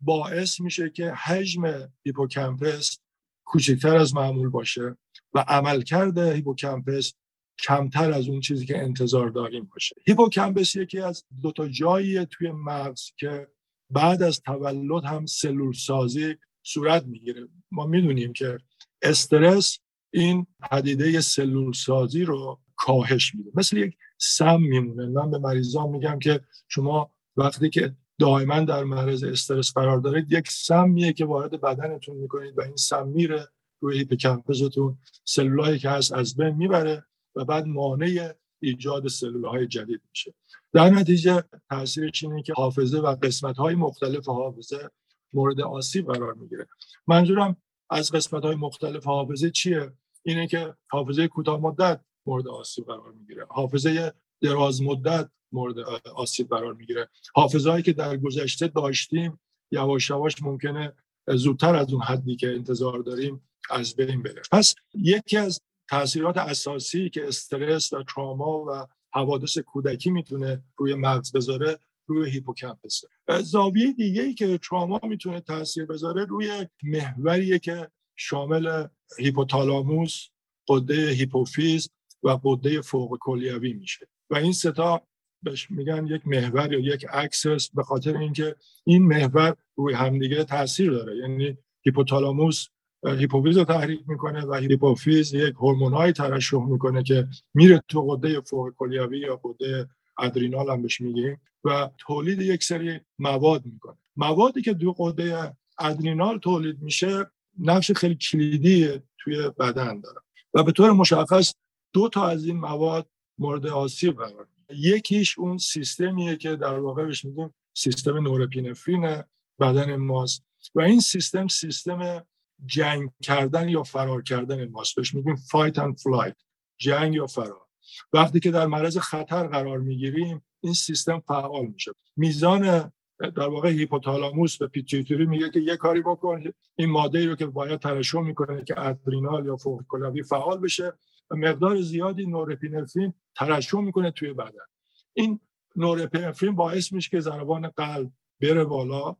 باعث 0.00 0.60
میشه 0.60 0.90
که 0.90 1.10
حجم 1.10 1.88
hippocampus 2.04 2.98
کوچکتر 3.44 3.96
از 3.96 4.14
معمول 4.14 4.48
باشه 4.48 4.96
و 5.34 5.44
عملکرد 5.48 6.18
hippocampus 6.18 7.14
کمتر 7.58 8.12
از 8.12 8.28
اون 8.28 8.40
چیزی 8.40 8.66
که 8.66 8.78
انتظار 8.78 9.30
داریم 9.30 9.64
باشه. 9.64 9.96
hippocampus 10.06 10.76
یکی 10.76 10.98
از 10.98 11.24
دو 11.42 11.52
تا 11.52 11.68
جایی 11.68 12.26
توی 12.26 12.50
مغز 12.50 13.02
که 13.16 13.48
بعد 13.90 14.22
از 14.22 14.40
تولد 14.40 15.04
هم 15.04 15.26
سلول 15.26 15.72
سازی 15.72 16.34
صورت 16.62 17.04
می‌گیره. 17.04 17.48
ما 17.70 17.86
می‌دونیم 17.86 18.32
که 18.32 18.58
استرس 19.02 19.78
این 20.10 20.46
پدیده 20.70 21.20
سلول 21.20 21.72
سازی 21.72 22.24
رو 22.24 22.60
کاهش 22.76 23.34
میده. 23.34 23.50
مثل 23.54 23.76
یک 23.76 23.96
سم 24.22 24.60
میمونه. 24.60 25.06
من 25.06 25.30
به 25.30 25.38
مریضان 25.38 25.88
میگم 25.88 26.18
که 26.18 26.40
شما 26.68 27.10
وقتی 27.36 27.70
که 27.70 27.96
دائما 28.18 28.60
در 28.60 28.84
معرض 28.84 29.24
استرس 29.24 29.72
قرار 29.72 29.98
دارید 29.98 30.32
یک 30.32 30.50
سمیه 30.50 31.12
که 31.12 31.24
وارد 31.24 31.60
بدنتون 31.60 32.16
می‌کنید 32.16 32.58
و 32.58 32.62
این 32.62 32.76
سم 32.76 33.08
میره 33.08 33.48
روی 33.80 33.98
هیپوکامپستون 33.98 34.98
سلولایی 35.24 35.78
که 35.78 35.90
هست 35.90 36.12
از 36.12 36.36
بین 36.36 36.56
می‌بره 36.56 37.04
و 37.36 37.44
بعد 37.44 37.66
مانع 37.66 38.32
ایجاد 38.60 39.08
سلولهای 39.08 39.66
جدید 39.66 40.00
میشه. 40.10 40.34
در 40.72 40.90
نتیجه 40.90 41.44
تاثیرش 41.70 42.24
اینه 42.24 42.42
که 42.42 42.52
حافظه 42.56 42.98
و 42.98 43.16
قسمت 43.22 43.56
های 43.56 43.74
مختلف 43.74 44.28
حافظه 44.28 44.90
مورد 45.32 45.60
آسیب 45.60 46.12
قرار 46.12 46.34
می‌گیره. 46.34 46.66
منظورم 47.06 47.56
از 47.90 48.12
قسمت 48.12 48.44
های 48.44 48.54
مختلف 48.54 49.04
حافظه 49.04 49.50
چیه؟ 49.50 49.92
اینه 50.22 50.46
که 50.46 50.74
حافظه 50.90 51.28
کوتاه 51.28 51.60
مدت 51.60 52.00
مورد 52.26 52.48
آسیب 52.48 52.84
قرار 52.84 53.12
می‌گیره. 53.12 53.46
حافظه 53.48 54.12
دراز 54.40 54.82
مدت 54.82 55.28
مورد 55.52 55.78
آسیب 56.14 56.48
قرار 56.48 56.74
می‌گیره. 56.74 57.08
حافظه 57.34 57.82
که 57.82 57.92
در 57.92 58.16
گذشته 58.16 58.68
داشتیم 58.68 59.40
یواش 59.70 60.10
یواش 60.10 60.42
ممکنه 60.42 60.92
زودتر 61.28 61.76
از 61.76 61.92
اون 61.92 62.02
حدی 62.02 62.36
که 62.36 62.48
انتظار 62.48 62.98
داریم 62.98 63.48
از 63.70 63.96
بین 63.96 64.22
بره. 64.22 64.42
پس 64.52 64.74
یکی 64.94 65.36
از 65.36 65.60
تاثیرات 65.88 66.36
اساسی 66.36 67.10
که 67.10 67.28
استرس 67.28 67.92
و 67.92 68.02
تراما 68.02 68.64
و 68.68 68.86
حوادث 69.12 69.58
کودکی 69.58 70.10
می‌تونه 70.10 70.62
روی 70.76 70.94
مغز 70.94 71.32
بذاره 71.32 71.78
روی 72.06 72.30
hippocampus 72.30 73.04
زاویه 73.42 73.92
دیگه 73.92 74.22
ای 74.22 74.34
که 74.34 74.58
تراما 74.58 75.00
می‌تونه 75.02 75.40
تاثیر 75.40 75.86
بذاره 75.86 76.24
روی 76.24 76.66
محوریه 76.82 77.58
که 77.58 77.90
شامل 78.16 78.86
هیپوتالاموس 79.18 80.26
غده 80.68 81.08
هیپوفیز 81.10 81.88
و 82.22 82.38
غده 82.44 82.80
فوق 82.80 83.18
کلیوی 83.20 83.72
میشه. 83.72 84.08
و 84.30 84.36
این 84.36 84.52
سه 84.52 84.85
تا 84.85 85.02
بهش 85.42 85.70
میگن 85.70 86.06
یک 86.06 86.28
محور 86.28 86.72
یا 86.72 86.78
یک 86.78 87.06
axis 87.10 87.70
به 87.70 87.82
خاطر 87.82 88.16
اینکه 88.16 88.56
این 88.84 89.02
محور 89.02 89.56
روی 89.76 89.94
همدیگه 89.94 90.44
تاثیر 90.44 90.90
داره. 90.90 91.16
یعنی 91.16 91.58
هیپوتالاموس 91.82 92.66
هیپوفیز 93.06 93.58
رو 93.58 93.64
تحریک 93.64 94.00
می‌کنه 94.06 94.44
و 94.44 94.54
هیپوفیز 94.54 95.34
یک 95.34 95.54
هورمونایی 95.54 96.12
ترشح 96.12 96.64
می‌کنه 96.66 97.02
که 97.02 97.28
میره 97.54 97.82
تو 97.88 98.02
غده 98.02 98.40
فوق 98.40 98.72
کلیوی 98.76 99.18
یا 99.18 99.40
غده 99.44 99.88
adrenal 100.18 100.70
هم 100.70 100.82
بهش 100.82 101.00
میگیم 101.00 101.40
و 101.64 101.90
تولید 101.98 102.40
یک 102.40 102.64
سری 102.64 103.00
مواد 103.18 103.66
می‌کنه. 103.66 103.96
موادی 104.16 104.62
که 104.62 104.74
تو 104.74 104.92
غده 104.92 105.56
adrenal 105.78 106.38
تولید 106.38 106.82
میشه 106.82 107.26
نقش 107.58 107.92
خیلی 107.92 108.14
کلیدی 108.14 109.00
توی 109.18 109.50
بدن 109.58 110.00
داره. 110.00 110.20
و 110.54 110.62
به 110.62 110.72
طور 110.72 110.92
مشخص 110.92 111.54
دو 111.92 112.08
تا 112.08 112.26
از 112.26 112.44
این 112.44 112.56
مواد 112.56 113.08
مورد 113.38 113.66
آسیب 113.66 114.16
قرار 114.16 114.46
یکیش 114.70 115.38
اون 115.38 115.58
سیستمیه 115.58 116.36
که 116.36 116.56
در 116.56 116.78
واقع 116.78 117.04
بهش 117.04 117.24
میگیم 117.24 117.54
سیستم 117.74 118.16
norepinephrine 118.16 119.22
بدن 119.60 119.96
ماست. 119.96 120.44
و 120.74 120.80
این 120.80 121.00
سیستم 121.00 121.48
سیستم 121.48 122.26
جنگ 122.66 123.10
کردن 123.22 123.68
یا 123.68 123.82
فرار 123.82 124.22
کردن 124.22 124.68
ماست. 124.68 124.96
بهش 124.96 125.14
میگیم 125.14 125.36
fight 125.36 125.78
and 125.78 125.98
flight 125.98 126.36
جنگ 126.78 127.14
یا 127.14 127.26
فرار. 127.26 127.66
وقتی 128.12 128.40
که 128.40 128.50
در 128.50 128.66
معرض 128.66 128.98
خطر 128.98 129.46
قرار 129.46 129.78
می‌گیریم 129.78 130.44
این 130.60 130.74
سیستم 130.74 131.20
فعال 131.20 131.66
میشه. 131.66 131.92
میزان 132.16 132.92
در 133.18 133.48
واقع 133.48 133.70
هیپوتالاموس 133.70 134.62
و 134.62 134.68
pituitary 134.68 135.26
میگه 135.26 135.50
که 135.50 135.60
یه 135.60 135.76
کاری 135.76 136.02
بکن 136.02 136.44
این 136.76 136.90
ماده 136.90 137.26
رو 137.26 137.36
که 137.36 137.46
باید 137.46 137.80
ترشح 137.80 138.20
می‌کنه 138.20 138.64
که 138.64 138.80
ادرینال 138.80 139.46
یا 139.46 139.56
فوق 139.56 139.82
فعال 140.28 140.58
بشه. 140.58 140.92
مقدار 141.30 141.80
زیادی 141.80 142.26
نورپینفرین 142.26 143.14
ترشح 143.34 143.80
می‌کنه 143.80 144.10
توی 144.10 144.32
بدن. 144.32 144.66
این 145.12 145.40
نورپینفرین 145.76 146.54
باعث 146.54 146.92
میشه 146.92 147.10
که 147.10 147.20
ضربان 147.20 147.68
قلب 147.68 148.10
بره 148.40 148.64
بالا 148.64 149.16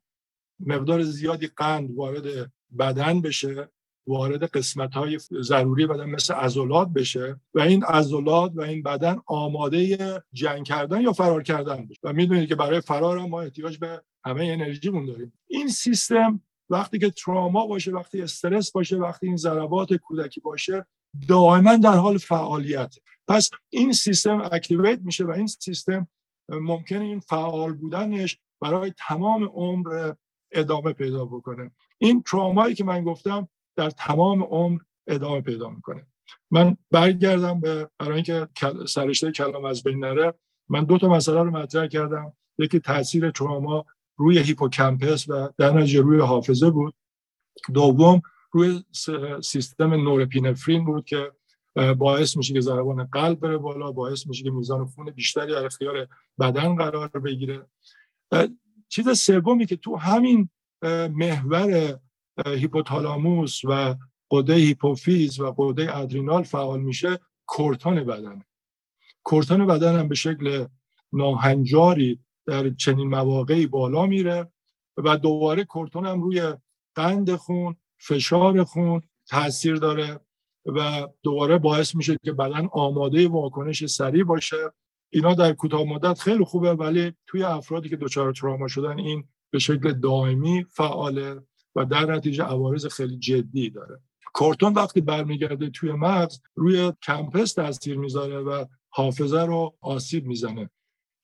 مقدار 0.61 1.03
زیادی 1.03 1.47
قند 1.47 1.97
وارد 1.97 2.53
بدن 2.79 3.21
بشه 3.21 3.69
وارد 4.07 4.45
قسمت 4.45 4.95
های 4.95 5.19
ضروری 5.41 5.87
بدن 5.87 6.05
مثل 6.05 6.35
عضلات 6.35 6.89
بشه 6.89 7.41
و 7.55 7.61
این 7.61 7.85
عضلات 7.85 8.53
و 8.55 8.61
این 8.61 8.83
بدن 8.83 9.21
آماده 9.27 10.23
جنگ 10.33 10.65
کردن 10.65 11.01
یا 11.01 11.13
فرار 11.13 11.43
کردن 11.43 11.87
بشه. 11.87 12.01
و 12.03 12.13
می‌دونید 12.13 12.49
که 12.49 12.55
برای 12.55 12.81
فرار 12.81 13.19
ما 13.19 13.41
احتیاج 13.41 13.79
به 13.79 14.03
همه 14.25 14.45
انرژیمون 14.45 15.07
داریم. 15.07 15.33
این 15.47 15.69
سیستم 15.69 16.41
وقتی 16.71 16.99
که 16.99 17.11
تراما 17.11 17.67
باشه 17.67 17.93
وقتی 17.93 18.23
استرس 18.23 18.73
باشه 18.73 18.97
وقتی 18.97 19.27
این 19.27 19.37
ضربات 19.37 19.95
کودکی 19.95 20.41
باشه 20.41 20.87
دائما 21.29 21.77
در 21.77 21.97
حال 21.97 22.19
فعالیت. 22.19 22.95
پس 23.29 23.51
این 23.71 23.93
سیستم 23.93 24.49
اکتیویت 24.53 25.01
میشه 25.03 25.25
و 25.25 25.31
این 25.31 25.47
سیستم 25.47 26.09
ممکنه 26.49 27.05
این 27.05 27.21
فعال 27.21 27.73
بودنش 27.73 28.39
برای 28.61 28.93
تمام 29.09 29.45
عمر 29.45 30.13
ادامه 30.53 30.93
پیدا 30.93 31.25
بکنه. 31.25 31.71
این 31.99 32.23
ترامایی 32.23 32.75
که 32.75 32.85
من 32.85 33.05
گفتم 33.05 33.49
در 33.77 33.91
تمام 33.91 34.43
عمر 34.43 34.81
ادامه 35.07 35.41
پیدا 35.41 35.71
می‌کنه. 35.71 36.07
من 36.51 36.77
برگردم 36.91 37.61
به 37.61 37.91
برای 37.99 38.15
اینکه 38.15 38.49
سرشته 38.89 39.33
کلام 39.33 39.65
از 39.65 39.83
بین 39.83 40.05
نره 40.05 40.35
من 40.69 40.85
دو 40.85 40.99
تا 40.99 41.09
مسئله 41.09 41.43
رو 41.43 41.51
مطرح 41.51 41.87
کردم. 41.87 42.33
یکی 42.59 42.81
تاثیر 42.81 43.31
تراما 43.31 43.87
روی 44.17 44.39
hippocampus 44.39 45.29
و 45.29 45.49
در 45.59 45.73
روی 45.97 46.21
حافظه 46.21 46.71
بود. 46.71 46.95
دوم 47.75 48.23
روی 48.53 48.85
سیستم 49.43 49.95
norepinephrine 49.95 50.85
بود 50.85 51.05
که 51.05 51.33
باعث 51.99 52.37
میشه 52.37 52.55
که 52.55 52.61
ضربان 52.61 53.05
قلب 53.05 53.41
بره 53.41 53.59
بالا 53.59 53.93
باعث 53.93 54.27
میشه 54.27 54.45
که 54.45 54.51
میزان 54.51 54.87
خون 54.87 55.11
بیشتری 55.11 55.53
در 55.53 55.65
اختیار 55.65 56.09
بدن 56.41 56.77
قرار 56.77 57.09
بگیره. 57.09 57.67
چیز 58.89 59.19
سومی 59.19 59.67
که 59.67 59.77
تو 59.77 59.97
همین 59.97 60.51
محور 61.11 61.99
هیپوتالاموس 62.47 63.61
و 63.65 63.95
غده 64.31 64.55
هیپوفیز 64.55 65.41
و 65.41 65.55
غده 65.59 65.97
adrenal 65.97 66.43
فعال 66.43 66.81
میشه 66.81 67.19
کورتون 67.47 68.05
بدنه 68.05 68.47
کورتان 69.23 69.67
بدن 69.67 69.99
هم 69.99 70.09
به 70.09 70.15
شکل 70.15 70.67
ناهنجاری 71.13 72.21
در 72.47 72.71
چنین 72.71 73.09
مواقعی 73.09 73.67
بالا 73.67 74.07
میره 74.07 74.53
و 74.97 75.17
دوباره 75.17 75.65
کورتون 75.65 76.07
هم 76.07 76.23
روی 76.23 76.55
قند 76.95 77.35
خون 77.37 77.77
فشار 78.07 78.65
خون 78.65 79.03
تاثیر 79.29 79.77
داره 79.77 80.21
و 80.67 81.09
دوباره 81.23 81.59
باعث 81.59 81.95
میشه 81.95 82.17
که 82.25 82.33
بدن 82.33 82.69
آماده 82.73 83.29
واکنش 83.29 83.87
سریع 83.87 84.25
باشه. 84.25 84.73
اینا 85.11 85.35
در 85.35 85.53
کوتاه 85.53 85.85
مدت 85.85 86.19
خیلی 86.19 86.45
خوبه 86.45 86.75
ولی 86.75 87.13
توی 87.27 87.43
افرادی 87.43 87.89
که 87.89 87.97
دچار 87.97 88.33
تراما 88.33 88.69
شدن 88.69 88.99
این 88.99 89.25
به 89.51 89.59
شکل 89.59 89.93
دائمی 89.93 90.65
فعاله 90.71 91.41
و 91.75 91.85
در 91.85 92.15
نتیجه 92.15 92.45
عوارض 92.45 92.87
خیلی 92.87 93.19
جدی 93.19 93.71
داره. 93.71 94.01
کورتون 94.35 94.73
وقتی 94.73 95.01
برمیگرده 95.01 95.71
توی 95.71 95.93
مغز 95.93 96.41
روی 96.55 96.93
کمپس 97.03 97.53
تاثیر 97.53 97.99
می‌ذاره 97.99 98.39
و 98.39 98.65
حافظه 98.89 99.41
رو 99.41 99.77
آسیب 99.81 100.27
می‌زنه. 100.27 100.71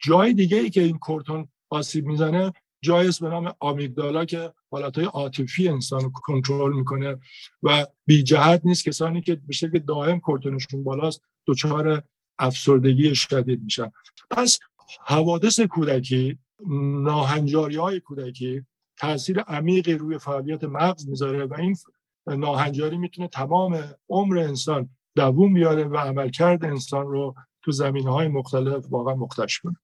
جای 0.02 0.35
دیگه 0.35 0.56
ای 0.56 0.70
که 0.70 0.82
این 0.82 0.99
کورتون 0.99 1.49
آسیب 1.70 2.06
می‌زنه 2.06 2.52
جایی 2.80 3.11
به 3.20 3.28
نام 3.28 3.54
آمیگدالا 3.61 4.25
که 4.25 4.52
حالتهای 4.70 5.06
عاطفی 5.06 5.68
انسان 5.68 6.00
رو 6.00 6.11
کنترل 6.11 6.76
می‌کنه 6.76 7.18
و 7.62 7.87
بی 8.06 8.23
جهت 8.23 8.61
نیست. 8.64 8.85
کسانی 8.85 9.20
که 9.20 9.35
به 9.35 9.52
شکل 9.52 9.78
دائم 9.78 10.20
کورتونشون 10.20 10.85
بالاست 10.85 11.23
دچار 11.47 12.02
افسردگی 12.38 13.14
شدید 13.14 13.62
میشن. 13.62 13.92
پس 14.30 14.58
حوادث 15.04 15.61
کودکی 15.61 16.38
ناهنجاری 17.02 17.76
های 17.76 18.00
کودکی 18.00 18.66
تاثیر 18.97 19.40
عمیقی 19.40 19.94
روی 19.94 20.18
فعالیت 20.18 20.64
مغز 20.64 21.08
می‌ذاره 21.08 21.44
و 21.44 21.54
این 21.54 21.76
ناهنجاری 22.26 22.99
می‌تونه 22.99 23.28
تمام 23.28 23.85
عمر 24.08 24.38
انسان 24.38 24.90
دووم 25.16 25.54
بیاره 25.54 25.85
و 25.85 25.97
عملکرد 25.97 26.64
انسان 26.64 27.06
رو 27.06 27.35
تو 27.62 27.73
زمینه 27.73 28.11
های 28.11 28.28
مختلف 28.28 28.85
واقعا 28.90 29.14
مختش 29.14 29.58
کنه. 29.58 29.76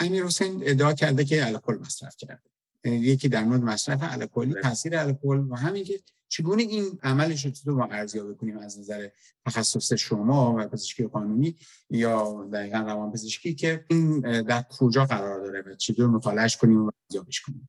امیر 0.00 0.24
حسین 0.24 0.62
ادعا 0.64 0.92
کرده 0.92 1.24
که 1.24 1.46
الکل 1.46 1.78
مصرف 1.80 2.16
کرده 2.16 2.50
یعنی 2.84 2.98
یکی 2.98 3.28
در 3.28 3.44
مورد 3.44 3.62
مصرف 3.62 3.98
الکلی 4.02 4.52
بله. 4.52 4.62
تاثیر 4.62 4.96
الکل 4.96 5.46
و 5.50 5.54
همین 5.54 5.84
که 5.84 6.00
چگونه 6.28 6.62
این 6.62 6.98
عملش 7.02 7.44
رو 7.44 7.50
تو 7.50 7.72
ما 7.72 7.84
ارزیابی 7.84 8.34
کنیم 8.34 8.58
از 8.58 8.78
نظر 8.78 9.08
تخصص 9.46 9.92
شما 9.92 10.54
و 10.58 10.68
پزشکی 10.68 11.06
قانونی 11.06 11.56
یا 11.90 12.48
دقیقا 12.52 12.78
روان 12.78 13.12
پزشکی 13.12 13.54
که 13.54 13.84
این 13.88 14.20
در 14.42 14.64
کجا 14.78 15.04
قرار 15.04 15.40
داره 15.40 15.62
و 15.62 15.74
چطور 15.74 16.06
مطالعهش 16.06 16.56
کنیم 16.56 16.86
و 16.86 16.90
ارزیابیش 17.04 17.40
کنیم 17.40 17.68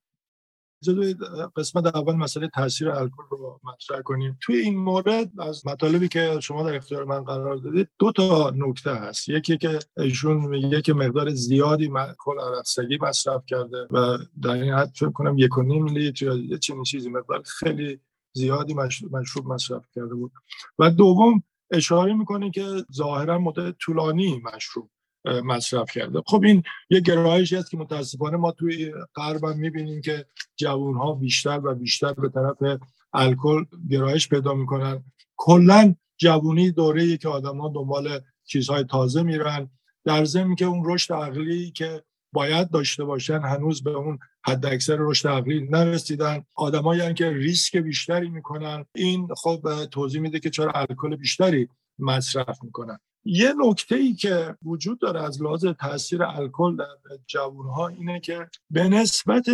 جلوی 0.83 1.15
قسمت 1.55 1.95
اول 1.95 2.15
مسئله 2.15 2.47
تاثیر 2.47 2.89
الکل 2.89 3.23
رو 3.29 3.59
مطرح 3.63 4.01
کنیم. 4.01 4.38
توی 4.41 4.55
این 4.55 4.77
مورد 4.77 5.31
از 5.39 5.67
مطالبی 5.67 6.07
که 6.07 6.39
شما 6.39 6.63
در 6.63 6.75
اختیار 6.75 7.03
من 7.03 7.23
قرار 7.23 7.55
دادید 7.55 7.89
دو 8.00 8.11
تا 8.11 8.50
نکته 8.55 8.91
هست. 8.91 9.29
یکی 9.29 9.57
که 9.57 9.79
ایشون 9.97 10.38
میگه 10.38 10.81
که 10.81 10.93
مقدار 10.93 11.29
زیادی 11.29 11.91
کل 12.17 12.39
عرقسگی 12.39 12.97
مصرف 13.01 13.43
کرده 13.47 13.88
و 13.91 14.17
در 14.41 14.51
این 14.51 14.73
حد 14.73 14.91
فکر 14.95 15.11
کنم 15.11 15.38
یک 15.38 15.57
و 15.57 15.61
نیم 15.61 15.88
لیتر 15.88 16.35
یا 16.35 16.57
چنین 16.57 16.83
چیزی 16.83 17.09
مقدار 17.09 17.43
خیلی 17.45 18.00
زیادی 18.33 18.73
مشروب 19.11 19.47
مصرف 19.47 19.85
کرده 19.95 20.15
بود. 20.15 20.31
و 20.79 20.89
دوم 20.89 21.43
اشاره 21.71 22.13
می‌کنه 22.13 22.51
که 22.51 22.65
ظاهرا 22.93 23.39
مدت 23.39 23.75
طولانی 23.77 24.41
مشروب. 24.53 24.89
مصرف 25.25 25.91
کرده 25.91 26.21
خب 26.25 26.43
این 26.43 26.63
یه 26.89 26.99
گرایشی 26.99 27.55
است 27.55 27.71
که 27.71 27.77
متاسفانه 27.77 28.38
ما 28.38 28.51
توی 28.51 28.93
غرب 29.15 29.43
هم 29.43 29.60
می‌بینیم 29.60 30.01
که 30.01 30.25
جوان 30.55 30.93
ها 30.93 31.13
بیشتر 31.13 31.62
و 31.63 31.75
بیشتر 31.75 32.13
به 32.13 32.29
طرف 32.29 32.79
الکل 33.13 33.65
گرایش 33.89 34.29
پیدا 34.29 34.53
می‌کنن. 34.53 35.03
کلا 35.38 35.95
جوونی 36.17 36.71
دوره 36.71 37.17
که 37.17 37.29
آدم 37.29 37.62
ها 37.62 37.69
دنبال 37.75 38.19
چیزهای 38.45 38.84
تازه 38.84 39.23
میرن. 39.23 39.69
در 40.05 40.25
ضمن 40.25 40.55
که 40.55 40.65
اون 40.65 40.84
رشد 40.86 41.13
عقلی 41.13 41.71
که 41.71 42.03
باید 42.34 42.71
داشته 42.71 43.03
باشن 43.03 43.39
هنوز 43.39 43.84
به 43.84 43.91
اون 43.91 44.19
حد 44.45 44.65
اکثر 44.65 44.97
رشد 44.99 45.27
عقلی 45.27 45.67
نرسیدن. 45.69 46.43
آدمایی 46.55 47.13
که 47.13 47.29
ریسک 47.29 47.77
بیشتری 47.77 48.29
می‌کنن. 48.29 48.86
این 48.95 49.27
خب 49.38 49.86
توضیح 49.91 50.21
میده 50.21 50.39
که 50.39 50.49
چرا 50.49 50.71
الکل 50.71 51.15
بیشتری 51.15 51.67
مصرف 51.99 52.63
می‌کنن. 52.63 52.99
یه 53.25 53.53
نکته 53.57 53.95
ای 53.95 54.13
که 54.13 54.55
وجود 54.63 54.99
داره 54.99 55.23
از 55.23 55.41
لحاظ 55.41 55.65
تاثیر 55.65 56.23
الکل 56.23 56.75
در 56.75 57.17
جوانها 57.27 57.88
اینه 57.88 58.19
که 58.19 58.47
به 58.69 58.89
نسبت 58.89 59.45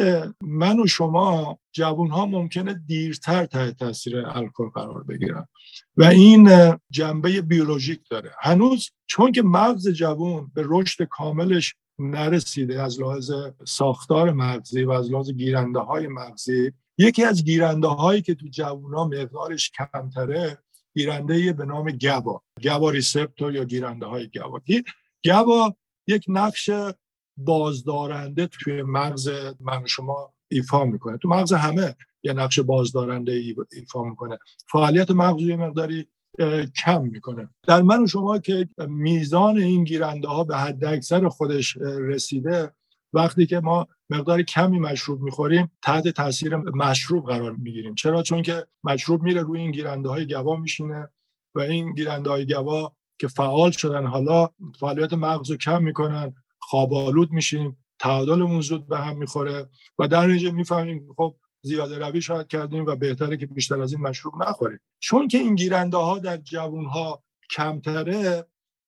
من 0.42 0.80
و 0.80 0.88
شما 0.88 1.60
جوانها 1.72 2.26
ممکنه 2.26 2.74
دیرتر 2.88 3.46
تحت 3.46 3.78
تاثیر 3.78 4.18
الکل 4.18 4.70
قرار 4.70 5.04
بگیرن. 5.04 5.48
و 5.98 6.04
این 6.04 6.50
جنبه 6.90 7.42
بیولوژیک 7.42 8.00
داره. 8.10 8.32
هنوز 8.42 8.92
چون 9.06 9.32
که 9.32 9.42
مغز 9.42 9.90
جوان 9.90 10.52
به 10.54 10.64
رشد 10.66 11.04
کاملش 11.04 11.76
نرسیده 12.00 12.82
از 12.82 13.00
لحاظ 13.00 13.32
ساختار 13.66 14.32
مغزی 14.32 14.84
و 14.84 14.92
از 14.92 15.12
لحاظ 15.12 15.32
گیرنده 15.32 15.80
های 15.80 16.08
مغزی 16.08 16.72
یکی 16.98 17.24
از 17.24 17.44
گیرنده 17.44 17.88
هایی 17.88 18.22
که 18.22 18.36
تو 18.36 18.48
جوان 18.48 19.08
مقدارش 19.08 19.72
کمتره 19.72 20.58
گیرنده 20.98 21.54
به 21.54 21.66
نام 21.66 21.92
گبا 21.92 22.42
گبا 22.64 22.90
ریسپتور 22.90 23.56
یا 23.56 23.64
گیرنده 23.64 24.06
های 24.06 24.28
گبا 24.28 24.62
گبا 25.26 25.76
یک 26.08 26.26
نقش 26.28 26.70
بازدارنده 27.38 28.48
توی 28.48 28.82
مغز 28.82 29.30
من 29.60 29.86
شما 29.86 30.34
ایفا 30.52 30.86
می‌کنه. 30.86 31.18
تو 31.18 31.30
مغز 31.30 31.54
همه 31.54 31.96
یه 32.24 32.34
نقش 32.34 32.60
بازدارنده 32.60 33.56
ایفا 33.72 34.04
می‌کنه. 34.04 34.38
فعالیت 34.72 35.12
مغز 35.12 35.42
یه 35.42 35.56
مقداری 35.56 36.08
کم 36.84 37.02
می‌کنه. 37.02 37.50
در 37.68 37.82
من 37.82 38.04
و 38.04 38.08
شما 38.08 38.40
که 38.40 38.70
میزان 38.88 39.58
این 39.58 39.84
گیرنده 39.84 40.28
ها 40.28 40.44
به 40.44 40.58
حد 40.58 40.86
اکثر 40.86 41.28
خودش 41.28 41.78
رسیده 41.78 42.72
وقتی 43.14 43.46
که 43.46 43.60
ما 43.60 43.88
مقدار 44.10 44.42
کمی 44.42 44.80
مشروب 44.80 45.22
می‌خوریم 45.22 45.72
تحت 45.84 46.08
تاثیر 46.08 46.56
مشروب 46.56 47.26
قرار 47.26 47.52
می‌گیریم. 47.52 47.96
چرا؟ 47.96 48.24
چون 48.24 48.42
که 48.42 48.68
مشروب 48.84 49.24
میره 49.24 49.42
روی 49.42 49.60
این 49.60 49.72
گیرنده 49.72 50.10
های 50.10 50.28
گوا 50.28 50.56
میشینه 50.56 51.10
و 51.56 51.60
این 51.60 51.94
گیرنده 51.94 52.30
های 52.30 52.46
گوا 52.46 52.92
که 53.20 53.28
فعال 53.28 53.72
شدن 53.72 54.06
حالا 54.06 54.50
فعالیت 54.80 55.14
مغز 55.14 55.52
رو 55.52 55.58
کم 55.58 55.84
می‌کنن 55.84 56.36
خوابالود 56.60 57.32
میشیم 57.32 57.78
تعادلمون 58.00 58.62
زود 58.62 58.88
به 58.88 58.98
هم 58.98 59.18
می‌خوره 59.18 59.70
و 60.00 60.08
در 60.08 60.28
نتیجه 60.28 60.52
می‌فهمیم 60.52 61.14
خب 61.18 61.36
زیاده 61.62 61.98
روی 61.98 62.22
شاید 62.22 62.48
کردیم 62.48 62.86
و 62.86 62.96
بهتره 62.96 63.38
که 63.38 63.46
بیشتر 63.46 63.82
از 63.82 63.94
این 63.94 64.02
مشروب 64.02 64.44
نخوریم. 64.44 64.80
چون 65.00 65.28
که 65.28 65.38
این 65.38 65.56
گیرنده 65.56 65.98
ها 65.98 66.20
در 66.20 66.38
جوون 66.38 66.86
ها 66.86 67.24
کمتره 67.52 68.46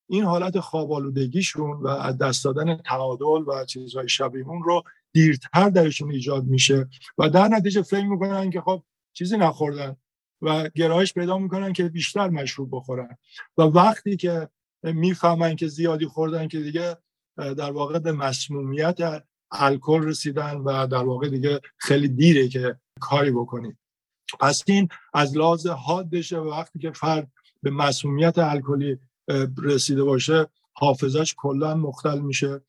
این 0.10 0.24
حالت 0.24 0.60
خوابالودگیشون 0.60 1.72
و 1.72 1.88
از 1.88 2.18
دست 2.18 2.46
دادن 2.46 2.78
تعادل 2.78 3.44
و 3.48 3.66
چیزهای 3.66 4.10
شبیه 4.10 4.48
اون 4.48 4.64
رو 4.64 4.84
دیرتر 5.12 5.70
درشون 5.70 6.12
ایجاد 6.12 6.44
میشه 6.44 6.88
و 7.18 7.30
در 7.30 7.48
نتیجه 7.48 7.82
فکر 7.82 8.06
می‌کنن 8.06 8.50
که 8.50 8.62
خب 8.62 8.84
چیزی 9.14 9.38
نخوردن 9.38 9.96
و 10.42 10.70
گرایش 10.76 11.14
پیدا 11.14 11.38
می‌کنن 11.38 11.74
که 11.74 11.84
بیشتر 11.84 12.30
مشروب 12.30 12.70
بخورن. 12.72 13.18
و 13.58 13.62
وقتی 13.62 14.18
که 14.18 14.50
می‌فهمن 14.84 15.56
که 15.56 15.68
زیادی 15.68 16.06
خوردن 16.06 16.48
که 16.48 16.60
دیگه 16.60 16.98
در 17.38 17.72
واقع 17.72 18.00
به 18.00 18.12
مسمومیت 18.12 19.24
الکل 19.52 20.04
رسیدن 20.04 20.58
و 20.58 20.88
در 20.88 21.04
واقع 21.04 21.30
دیگه 21.30 21.60
خیلی 21.78 22.08
دیره 22.08 22.48
که 22.48 22.76
کاری 23.00 23.32
بکنید 23.32 23.78
پس 24.40 24.64
این 24.68 24.88
از 25.14 25.38
لحاظ 25.38 25.68
حادشه 25.68 26.38
و 26.38 26.50
وقتی 26.50 26.80
که 26.80 26.92
فرد 26.92 27.32
به 27.64 27.72
مسمومیت 27.72 28.38
الکلی 28.38 29.00
رسیده 29.64 30.04
باشه 30.04 30.48
حافظش 30.74 31.34
کلا 31.38 31.76
مختل 31.76 32.20
میشه. 32.20 32.62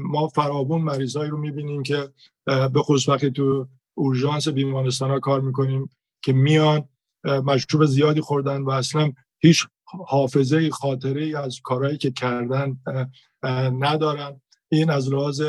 ما 0.00 0.28
فرابون 0.28 0.82
مریضایی 0.82 1.30
رو 1.30 1.38
می‌بینیم 1.38 1.82
که 1.82 2.08
به 2.46 2.82
خصوص 2.82 3.08
وقتی 3.08 3.30
تو 3.30 3.68
اورژانس 3.94 4.48
بیمارستان 4.48 5.10
ها 5.10 5.20
کار 5.20 5.40
می‌کنیم 5.40 5.90
که 6.22 6.32
میان 6.32 6.88
مشروب 7.24 7.84
زیادی 7.84 8.20
خوردن 8.20 8.62
و 8.62 8.70
اصلا 8.70 9.12
هیچ 9.38 9.66
حافظه 10.06 10.70
خاطره 10.70 11.38
از 11.38 11.60
کارهایی 11.60 11.98
که 11.98 12.10
کردن 12.10 12.78
ندارن. 13.78 14.40
این 14.68 14.90
از 14.90 15.12
لحاظ 15.12 15.42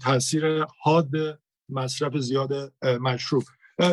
تاثیر 0.00 0.64
حاد 0.82 1.10
مصرف 1.68 2.16
زیاد 2.16 2.72
مشروب. 3.00 3.42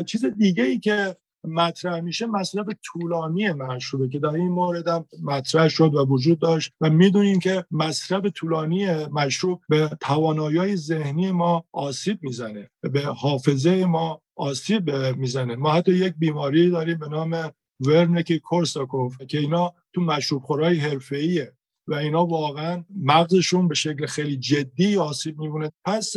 چیز 0.06 0.26
دیگه 0.26 0.64
ای 0.64 0.80
که 0.80 1.18
مطرح 1.48 2.00
میشه 2.00 2.26
مصرف 2.26 2.66
طولانی 2.84 3.52
مشروبه 3.52 4.10
که 4.10 4.20
در 4.20 4.30
این 4.30 4.48
مورد 4.48 4.88
هم 4.88 5.06
مطرح 5.24 5.68
شد 5.68 5.96
و 5.96 6.06
وجود 6.06 6.40
داشت 6.40 6.74
و 6.82 6.90
می‌دونیم 6.90 7.40
که 7.40 7.66
مصرف 7.72 8.26
طولانی 8.26 9.06
مشروب 9.06 9.62
به 9.70 9.90
توانایی 10.02 10.76
ذهنی 10.76 11.32
ما 11.32 11.66
آسیب 11.72 12.20
می‌زنه 12.24 12.70
به 12.82 13.02
حافظه 13.02 13.86
ما 13.86 14.22
آسیب 14.36 14.92
می‌زنه. 14.92 15.56
ما 15.56 15.72
حتی 15.72 15.92
یک 15.92 16.14
بیماری 16.18 16.70
داریم 16.70 17.00
به 17.00 17.08
نام 17.08 17.52
ورنکی 17.80 18.40
کورساکوف 18.40 19.22
که 19.22 19.38
اینا 19.38 19.74
تو 19.94 20.02
مشروب 20.02 20.44
خورای 20.44 20.78
حرفه‌ایه 20.78 21.54
و 21.88 21.94
اینا 21.94 22.26
واقعا 22.26 22.84
مغزشون 23.04 23.68
به 23.68 23.76
شکل 23.76 24.06
خیلی 24.06 24.38
جدی 24.38 24.98
آسیب 24.98 25.40
میبونه. 25.40 25.72
پس 25.86 26.14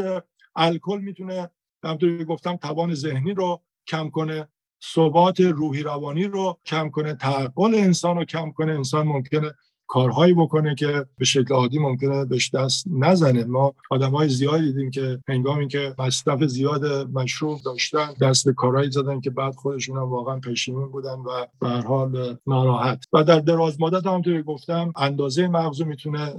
الکل 0.57 1.01
می‌تونه 1.01 1.51
همونطوری 1.85 2.25
گفتم 2.25 2.57
توان 2.57 2.95
ذهنی 2.95 3.35
رو 3.35 3.63
کم 3.87 4.11
کنه. 4.11 4.49
ثبات 4.95 5.41
روحی 5.41 5.83
روانی 5.83 6.25
رو 6.25 6.59
کم 6.67 6.91
کنه 6.91 7.15
تعقل 7.15 7.75
انسان 7.75 8.17
رو 8.17 8.25
کم 8.25 8.53
کنه. 8.53 8.73
انسان 8.73 9.07
ممکنه 9.07 9.53
کارهایی 9.91 10.35
بکنه 10.35 10.75
که 10.75 11.07
به 11.19 11.25
شکل 11.25 11.55
عادی 11.55 11.79
ممکنه 11.79 12.25
بهش 12.25 12.55
دست 12.55 12.85
نزنه. 12.91 13.45
ما 13.45 13.75
آدم 13.91 14.11
های 14.11 14.29
زیادی 14.29 14.73
دیدیم 14.73 14.91
که 14.91 15.19
هنگامی 15.29 15.69
که 15.69 15.95
مصرف 15.99 16.45
زیاد 16.45 16.87
مشروب 17.13 17.61
داشتن 17.65 18.13
دست 18.21 18.45
به 18.45 18.53
کارهایی 18.53 18.91
زدن 18.91 19.21
که 19.21 19.31
بعد 19.31 19.55
خودشون 19.55 19.97
هم 19.97 20.03
واقعا 20.03 20.41
پشیمون 20.41 20.91
بودن 20.91 21.19
و 21.19 21.47
به 21.61 21.69
حال 21.69 22.37
ناراحت. 22.47 23.05
و 23.13 23.25
در 23.25 23.41
دراز 23.41 23.81
مدت 23.81 24.07
همونطور 24.07 24.43
گفتم 24.43 24.93
اندازه 24.97 25.49
مغز 25.49 25.83
می‌تونه 25.83 26.35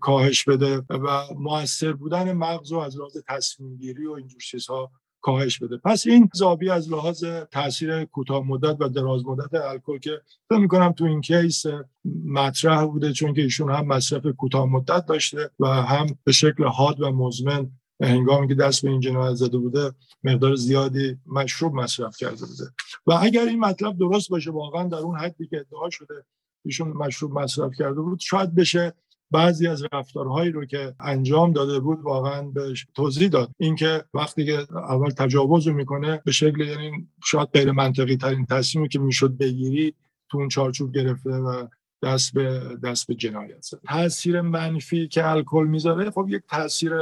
کاهش 0.00 0.44
بده 0.44 0.82
و 0.90 1.22
موثر 1.38 1.92
بودن 1.92 2.32
مغز 2.32 2.72
از 2.72 2.96
لحاظ 2.96 3.16
تصمیم 3.28 3.76
گیری 3.76 4.06
و 4.06 4.12
اینجور 4.12 4.40
چیزها 4.40 4.90
کاهش 5.28 5.58
بده. 5.58 5.76
پس 5.76 6.06
این 6.06 6.30
زابی 6.34 6.70
از 6.70 6.92
لحاظ 6.92 7.24
تاثیر 7.24 8.04
کوتاه 8.04 8.46
مدت 8.46 8.76
و 8.80 8.88
دراز 8.88 9.26
مدت 9.26 9.54
الکل 9.54 9.98
که 9.98 10.20
فکر 10.48 10.58
می‌کنم 10.58 10.92
تو 10.92 11.04
این 11.04 11.20
کیس 11.20 11.64
مطرح 12.24 12.84
بوده 12.84 13.12
چون 13.12 13.34
که 13.34 13.42
ایشون 13.42 13.70
هم 13.72 13.86
مصرف 13.86 14.26
کوتاه 14.26 14.66
مدت 14.66 15.06
داشته 15.06 15.50
و 15.60 15.66
هم 15.66 16.06
به 16.24 16.32
شکل 16.32 16.64
حاد 16.64 17.00
و 17.00 17.10
مزمن 17.12 17.70
هنگامی 18.02 18.48
که 18.48 18.54
دست 18.54 18.82
به 18.82 18.90
این 18.90 19.00
جنایت 19.00 19.34
زده 19.34 19.58
بوده 19.58 19.92
مقدار 20.24 20.54
زیادی 20.54 21.16
مشروب 21.26 21.74
مصرف 21.74 22.16
کرده 22.16 22.46
بوده. 22.46 22.70
و 23.06 23.12
اگر 23.20 23.44
این 23.44 23.60
مطلب 23.60 23.98
درست 23.98 24.30
باشه 24.30 24.50
واقعا 24.50 24.88
در 24.88 24.98
اون 24.98 25.18
حدی 25.18 25.46
که 25.46 25.56
ادعا 25.56 25.90
شده 25.90 26.24
ایشون 26.64 26.88
مشروب 26.88 27.38
مصرف 27.38 27.72
کرده 27.78 28.00
بود 28.00 28.20
شاید 28.20 28.54
بشه 28.54 28.94
بعضی 29.30 29.66
از 29.66 29.84
رفتارهایی 29.92 30.50
رو 30.50 30.64
که 30.64 30.94
انجام 31.00 31.52
داده 31.52 31.80
بود 31.80 32.00
واقعا 32.00 32.42
بهش 32.42 32.86
توضیح 32.94 33.28
داد. 33.28 33.50
اینکه 33.58 34.04
وقتی 34.14 34.46
که 34.46 34.66
اول 34.74 35.10
تجاوز 35.10 35.66
رو 35.66 35.74
می‌کنه 35.74 36.22
به 36.24 36.32
شکل 36.32 36.60
یعنی 36.60 37.08
شاید 37.24 37.48
غیر 37.52 37.72
منطقی 37.72 38.16
ترین 38.16 38.46
تصمیمی 38.46 38.88
که 38.88 38.98
می‌شد 38.98 39.36
بگیری 39.36 39.94
تو 40.28 40.38
اون 40.38 40.48
چارچوب 40.48 40.92
گرفته 40.92 41.30
و 41.30 41.66
دست 42.02 42.34
به 42.34 42.60
دست 42.84 43.06
به 43.06 43.14
جنایت 43.14 43.62
زد. 43.62 43.80
تاثیر 43.88 44.40
منفی 44.40 45.08
که 45.08 45.28
الکل 45.28 45.66
می‌ذاره 45.66 46.10
خب 46.10 46.26
یک 46.28 46.42
تاثیر 46.48 46.92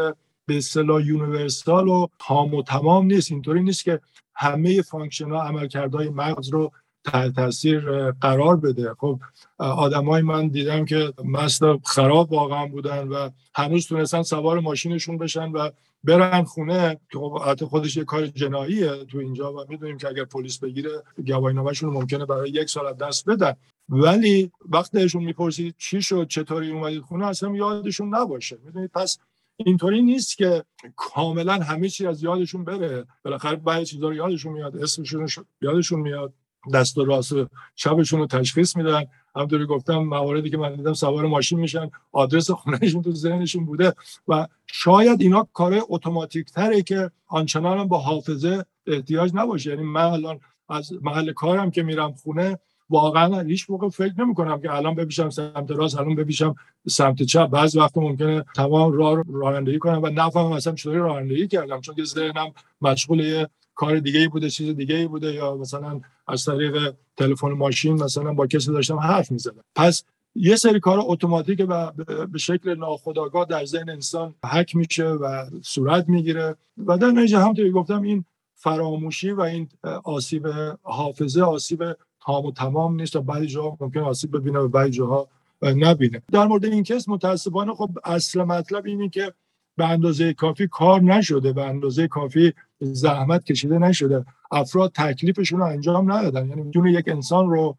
به 0.46 0.56
اصطلاح 0.56 1.02
universal 1.02 1.88
و 1.88 2.06
تام 2.18 2.54
و 2.54 2.62
تمام 2.62 3.06
نیست. 3.06 3.32
اینطوری 3.32 3.62
نیست 3.62 3.84
که 3.84 4.00
همه 4.34 4.82
function 4.82 5.30
ها 5.30 5.42
عملکردهای 5.42 6.08
مغز 6.08 6.48
رو 6.48 6.72
تحت 7.06 7.34
تاثیر 7.34 8.10
قرار 8.10 8.56
بده. 8.56 8.94
خب 8.98 9.20
آدمای 9.58 10.22
من 10.22 10.48
دیدم 10.48 10.84
که 10.84 11.12
مست 11.24 11.62
خراب 11.84 12.32
واقعا 12.32 12.66
بودن 12.66 13.08
و 13.08 13.30
هنوز 13.54 13.86
تونستن 13.86 14.22
سوار 14.22 14.60
ماشینشون 14.60 15.18
بشن 15.18 15.52
و 15.52 15.70
برن 16.04 16.44
خونه. 16.44 17.00
که 17.12 17.18
خب 17.18 17.64
خودش 17.64 17.96
یه 17.96 18.04
کار 18.04 18.26
جناییه 18.26 19.04
تو 19.04 19.18
اینجا 19.18 19.52
و 19.52 19.64
می‌دونیم 19.68 19.98
که 19.98 20.08
اگر 20.08 20.24
پلیس 20.24 20.58
بگیره 20.58 21.02
گواهینامه‌شون 21.26 21.90
ممکنه 21.90 22.26
برای 22.26 22.50
یک 22.50 22.70
سال 22.70 22.94
دست 22.94 23.28
بدن. 23.30 23.54
ولی 23.88 24.50
وقتی 24.68 24.98
ازشون 24.98 25.24
می‌پرسید 25.24 25.74
چی 25.78 26.02
شد 26.02 26.26
چطوری 26.28 26.70
اومدید 26.70 27.02
خونه 27.02 27.26
اصلا 27.26 27.56
یادشون 27.56 28.14
نباشه. 28.14 28.58
می‌دونید 28.64 28.90
پس 28.94 29.18
اینطوری 29.56 30.02
نیست 30.02 30.36
که 30.36 30.64
کاملا 30.96 31.52
همه 31.52 31.88
چی 31.88 32.06
از 32.06 32.22
یادشون 32.22 32.64
بره. 32.64 33.04
بالاخره 33.24 33.56
بعضی 33.56 33.84
چیزا 33.84 34.08
رو 34.08 34.14
یادشون 34.14 34.52
میاد 34.52 34.76
اسمشون 34.76 35.28
یادشون 35.60 36.00
میاد. 36.00 36.32
دست 36.74 36.98
و 36.98 37.04
راست 37.04 37.34
چپشون 37.74 38.20
رو 38.20 38.26
تشخیص 38.26 38.76
میدن. 38.76 39.04
همونطوری 39.36 39.66
گفتم 39.66 39.98
مواردی 39.98 40.50
که 40.50 40.56
من 40.56 40.74
دیدم 40.74 40.92
سوار 40.92 41.26
ماشین 41.26 41.60
میشن 41.60 41.90
آدرس 42.12 42.50
خونهشون 42.50 43.02
تو 43.02 43.12
ذهنشون 43.12 43.64
بوده 43.64 43.92
و 44.28 44.46
شاید 44.66 45.20
اینا 45.20 45.48
کار 45.52 45.82
اتوماتیک 45.88 46.50
تره 46.50 46.82
که 46.82 47.10
آنچنان 47.26 47.88
با 47.88 47.98
حافظه 47.98 48.64
احتیاج 48.86 49.30
نباشه. 49.34 49.70
یعنی 49.70 49.82
من 49.82 50.00
الان 50.00 50.40
از 50.68 50.92
محل 51.02 51.32
کارم 51.32 51.70
که 51.70 51.82
میرم 51.82 52.12
خونه 52.12 52.58
واقعا 52.90 53.40
هیچ 53.40 53.70
موقع 53.70 53.88
فکر 53.88 54.20
نمی 54.20 54.34
کنم 54.34 54.60
که 54.60 54.74
الان 54.74 54.94
بپیشم 54.94 55.30
سمت 55.30 55.70
راست 55.70 55.98
الان 55.98 56.14
بپیشم 56.14 56.54
سمت 56.88 57.22
چپ. 57.22 57.46
بعض 57.46 57.76
وقت 57.76 57.98
ممکنه 57.98 58.44
تمام 58.54 58.92
راه 58.92 59.22
رانندگی 59.32 59.78
کنم 59.78 60.02
و 60.02 60.06
نفهمم 60.06 60.52
اصلا 60.52 60.74
چطوری 60.74 60.98
رانندگی 60.98 61.48
کردم 61.48 61.80
چون 61.80 61.94
که 61.94 62.04
ذهنم 62.04 62.52
مشغول 62.80 63.46
کار 63.74 63.98
دیگه 63.98 64.20
ای 64.20 64.28
بوده 64.28 64.50
چیز 64.50 64.76
دیگه 64.76 64.94
ای 64.94 65.06
بوده 65.06 65.32
یا 65.32 65.56
مثلا 65.56 66.00
از 66.26 66.44
طریق 66.44 66.94
تلفن 67.16 67.48
ماشین 67.48 68.02
مثلا 68.02 68.34
با 68.34 68.46
کسی 68.46 68.72
داشتم 68.72 68.98
حرف 68.98 69.32
می‌زدم. 69.32 69.64
پس 69.74 70.04
یه 70.34 70.56
سری 70.56 70.80
کار 70.80 70.98
اتوماتیک 71.02 71.66
و 71.68 71.92
به 72.32 72.38
شکل 72.38 72.74
ناخودآگاه 72.74 73.44
در 73.44 73.64
ذهن 73.64 73.90
انسان 73.90 74.34
حک 74.44 74.76
میشه 74.76 75.06
و 75.06 75.50
صورت 75.62 76.08
می‌گیره 76.08 76.56
و 76.86 76.98
در 76.98 77.10
نتیجه 77.10 77.38
همونطوری 77.38 77.70
گفتم 77.70 78.02
این 78.02 78.24
فراموشی 78.54 79.30
و 79.30 79.40
این 79.40 79.68
آسیب 80.04 80.46
حافظه 80.82 81.42
آسیب 81.42 81.84
تام 82.20 82.46
و 82.46 82.52
تمام 82.52 82.96
نیست 82.96 83.16
و 83.16 83.22
بعضی 83.22 83.46
جاها 83.46 83.76
ممکن 83.80 84.00
آسیب 84.00 84.36
ببینه 84.36 84.58
و 84.58 84.68
بعضی 84.68 84.90
جاها 84.90 85.28
نبینه. 85.62 86.22
در 86.32 86.46
مورد 86.46 86.64
این 86.64 86.82
کس 86.82 87.08
متاسفانه 87.08 87.74
خب 87.74 87.90
اصل 88.04 88.42
مطلب 88.42 88.86
اینه 88.86 89.08
که 89.08 89.32
به 89.76 89.88
اندازه 89.88 90.32
کافی 90.32 90.68
کار 90.68 91.02
نشده 91.02 91.52
به 91.52 91.64
اندازه 91.64 92.08
کافی 92.08 92.52
زحمت 92.80 93.44
کشیده 93.44 93.78
نشده. 93.78 94.24
افراد 94.50 94.92
تکلیفشون 94.94 95.60
رو 95.60 95.66
انجام 95.66 96.12
ندادن. 96.12 96.48
یعنی 96.48 96.70
جون 96.70 96.86
یک 96.86 97.08
انسان 97.08 97.50
رو 97.50 97.76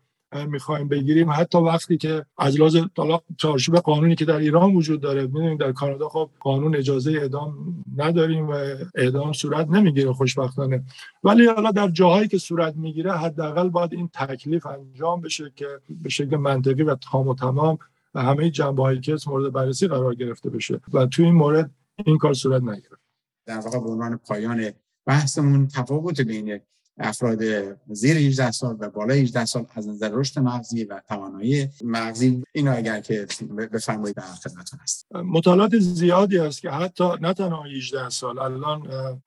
می‌خوایم 0.47 0.87
بگیریم 0.87 1.31
حتی 1.31 1.57
وقتی 1.57 1.97
که 1.97 2.25
از 2.37 2.59
لحاظ 2.59 2.77
طلاق 2.97 3.23
چارچوب 3.37 3.75
قانونی 3.75 4.15
که 4.15 4.25
در 4.25 4.37
ایران 4.37 4.75
وجود 4.75 5.01
داره 5.01 5.21
می‌دونیم 5.21 5.57
در 5.57 5.71
کانادا 5.71 6.09
خب 6.09 6.29
قانون 6.39 6.75
اجازه 6.75 7.11
اعدام 7.11 7.83
نداریم 7.97 8.49
و 8.49 8.53
اعدام 8.95 9.33
صورت 9.33 9.69
نمی‌گیره 9.69 10.13
خوشبختانه. 10.13 10.83
ولی 11.23 11.45
حالا 11.45 11.71
در 11.71 11.87
جاهایی 11.87 12.27
که 12.27 12.37
صورت 12.37 12.75
می‌گیره 12.75 13.17
حداقل 13.17 13.69
باید 13.69 13.93
این 13.93 14.09
تکلیف 14.13 14.65
انجام 14.65 15.21
بشه 15.21 15.51
که 15.55 15.67
به 16.03 16.09
شکل 16.09 16.35
منطقی 16.35 16.83
و 16.83 16.95
تام 16.95 17.27
و 17.27 17.35
تمام 17.35 17.77
همه 18.15 18.49
جنبه 18.49 18.83
هایی 18.83 18.99
که 18.99 19.15
مورد 19.27 19.53
بررسی 19.53 19.87
قرار 19.87 20.15
گرفته 20.15 20.49
بشه. 20.49 20.79
و 20.93 21.05
توی 21.05 21.25
این 21.25 21.35
مورد 21.35 21.71
این 22.05 22.17
کار 22.17 22.33
صورت 22.33 22.61
نگرفت. 22.61 23.01
در 23.45 23.59
واقع 23.59 23.79
به 23.79 23.89
عنوان 23.89 24.17
پایان 24.17 24.71
بحثمون 25.05 25.67
تفاوت 25.67 26.21
بین 26.21 26.59
افراد 26.99 27.39
زیر 27.87 28.17
18 28.17 28.51
سال 28.51 28.77
و 28.79 28.89
بالای 28.89 29.19
18 29.19 29.45
سال 29.45 29.65
از 29.75 29.87
نظر 29.87 30.09
رشد 30.13 30.39
مغزی 30.39 30.83
و 30.83 31.01
توانایی 31.07 31.69
مغزی. 31.83 32.43
اینو 32.51 32.75
اگر 32.77 33.01
که 33.01 33.27
بفرمایید 33.73 34.15
در 34.15 34.23
خدمتتون 34.23 34.79
هست 34.79 35.07
مطالعات 35.11 35.79
زیادی 35.79 36.37
است 36.37 36.61
که 36.61 36.69
حتی 36.69 37.03
نه 37.21 37.33
تنها 37.33 37.63
18 37.63 38.09
سال 38.09 38.39
الان 38.39 38.81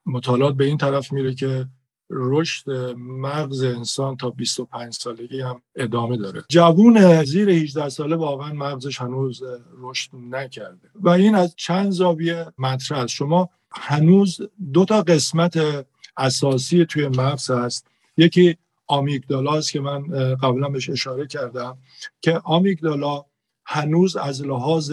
مطالعات 0.07 0.55
به 0.55 0.65
این 0.65 0.79
طرف 0.79 1.13
میره 1.13 1.35
که 1.35 1.67
رشد 2.11 2.71
مغز 2.99 3.63
انسان 3.63 4.17
تا 4.17 4.31
25 4.31 4.93
سالگی 4.93 5.41
هم 5.41 5.63
ادامه 5.77 6.17
داره. 6.17 6.45
جوون 6.49 7.25
زیر 7.25 7.51
18 7.51 7.89
ساله 7.89 8.17
واقعا 8.17 8.53
مغزش 8.53 9.01
هنوز 9.01 9.43
رشد 9.79 10.11
نکرده. 10.15 10.91
و 10.95 11.09
این 11.09 11.35
از 11.35 11.55
چند 11.57 11.91
زاویه 11.91 12.47
مطرح 12.59 13.07
شما 13.07 13.49
هنوز 13.73 14.41
دو 14.73 14.85
تا 14.85 15.03
قسمت 15.03 15.87
اساسی 16.17 16.85
توی 16.85 17.09
مغز 17.09 17.51
هست. 17.51 17.87
یکی 18.17 18.57
آمیگدالا 18.87 19.53
است 19.53 19.73
که 19.73 19.81
من 19.81 20.03
قبلا 20.35 20.69
بهش 20.69 20.91
اشاره 20.91 21.27
کردم 21.27 21.79
که 22.21 22.41
آمیگدالا 22.45 23.25
هنوز 23.65 24.17
از 24.17 24.43
لحاظ 24.43 24.93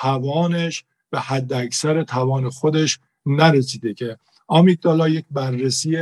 توانش 0.00 0.84
به 1.10 1.20
حد 1.20 1.52
اکثر 1.52 2.02
توان 2.02 2.50
خودش 2.50 2.98
نرسیده 3.26 3.94
که 3.94 4.16
آمیگدالا 4.50 5.08
یک 5.08 5.24
بررسی 5.30 5.98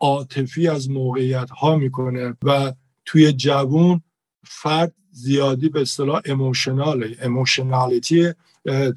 عاطفی 0.00 0.68
از 0.68 0.90
موقعیت 0.90 1.50
ها 1.50 1.76
می‌کنه 1.76 2.36
و 2.44 2.72
توی 3.04 3.32
جوون 3.32 4.02
فرد 4.44 4.94
زیادی 5.10 5.68
به 5.68 5.80
اصطلاح 5.80 6.20
اموشناله 6.24 7.16
اموشنالیتی 7.20 8.32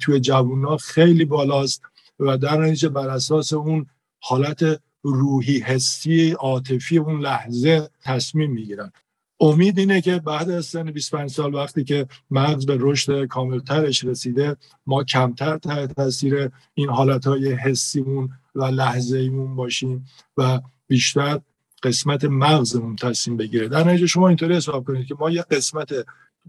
توی 0.00 0.20
جوون 0.20 0.64
ها 0.64 0.76
خیلی 0.76 1.24
بالاست 1.24 1.82
و 2.20 2.38
در 2.38 2.60
نتیجه 2.60 2.88
بر 2.88 3.08
اساس 3.08 3.52
اون 3.52 3.86
حالت 4.20 4.80
روحی 5.02 5.58
حسی 5.58 6.30
عاطفی 6.30 6.98
اون 6.98 7.20
لحظه 7.20 7.90
تصمیم 8.02 8.50
می‌گیرن. 8.50 8.92
امید 9.40 9.78
اینه 9.78 10.00
که 10.00 10.18
بعد 10.18 10.50
از 10.50 10.66
سن 10.66 10.90
25 10.90 11.30
سال 11.30 11.54
وقتی 11.54 11.84
که 11.84 12.06
مغز 12.30 12.66
به 12.66 12.76
رشد 12.80 13.26
کاملترش 13.26 14.04
رسیده 14.04 14.56
ما 14.86 15.04
کمتر 15.04 15.58
تحت 15.58 15.92
تاثیر 15.92 16.50
این 16.74 16.88
حالتهای 16.88 17.52
حسیمون 17.52 18.30
و 18.56 18.64
لحظه 18.64 19.18
ایمون 19.18 19.56
باشیم 19.56 20.06
و 20.36 20.60
بیشتر 20.86 21.40
قسمت 21.82 22.24
مغزمون 22.24 22.96
تصمیم 22.96 23.36
بگیره. 23.36 23.68
در 23.68 23.84
نتیجه 23.84 24.06
شما 24.06 24.28
اینطوری 24.28 24.54
حساب 24.54 24.84
کنید 24.84 25.06
که 25.06 25.14
ما 25.20 25.30
یه 25.30 25.42
قسمت 25.42 25.92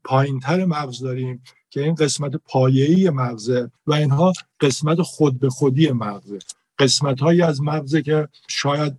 پایینتر 0.04 0.65
مغز 0.65 1.00
داریم 1.00 1.43
که 1.70 1.84
این 1.84 1.96
قسمت 1.96 2.36
پایه‌ای 2.36 3.10
مغزه 3.10 3.72
و 3.88 3.93
اینها 3.93 4.34
قسمت 4.60 5.02
خود 5.02 5.39
به 5.39 5.50
خودی 5.50 5.91
مغزه. 5.91 6.39
قسمت 6.80 7.20
هایی 7.20 7.41
از 7.41 7.62
مغزه 7.62 8.02
که 8.02 8.28
شاید 8.50 8.93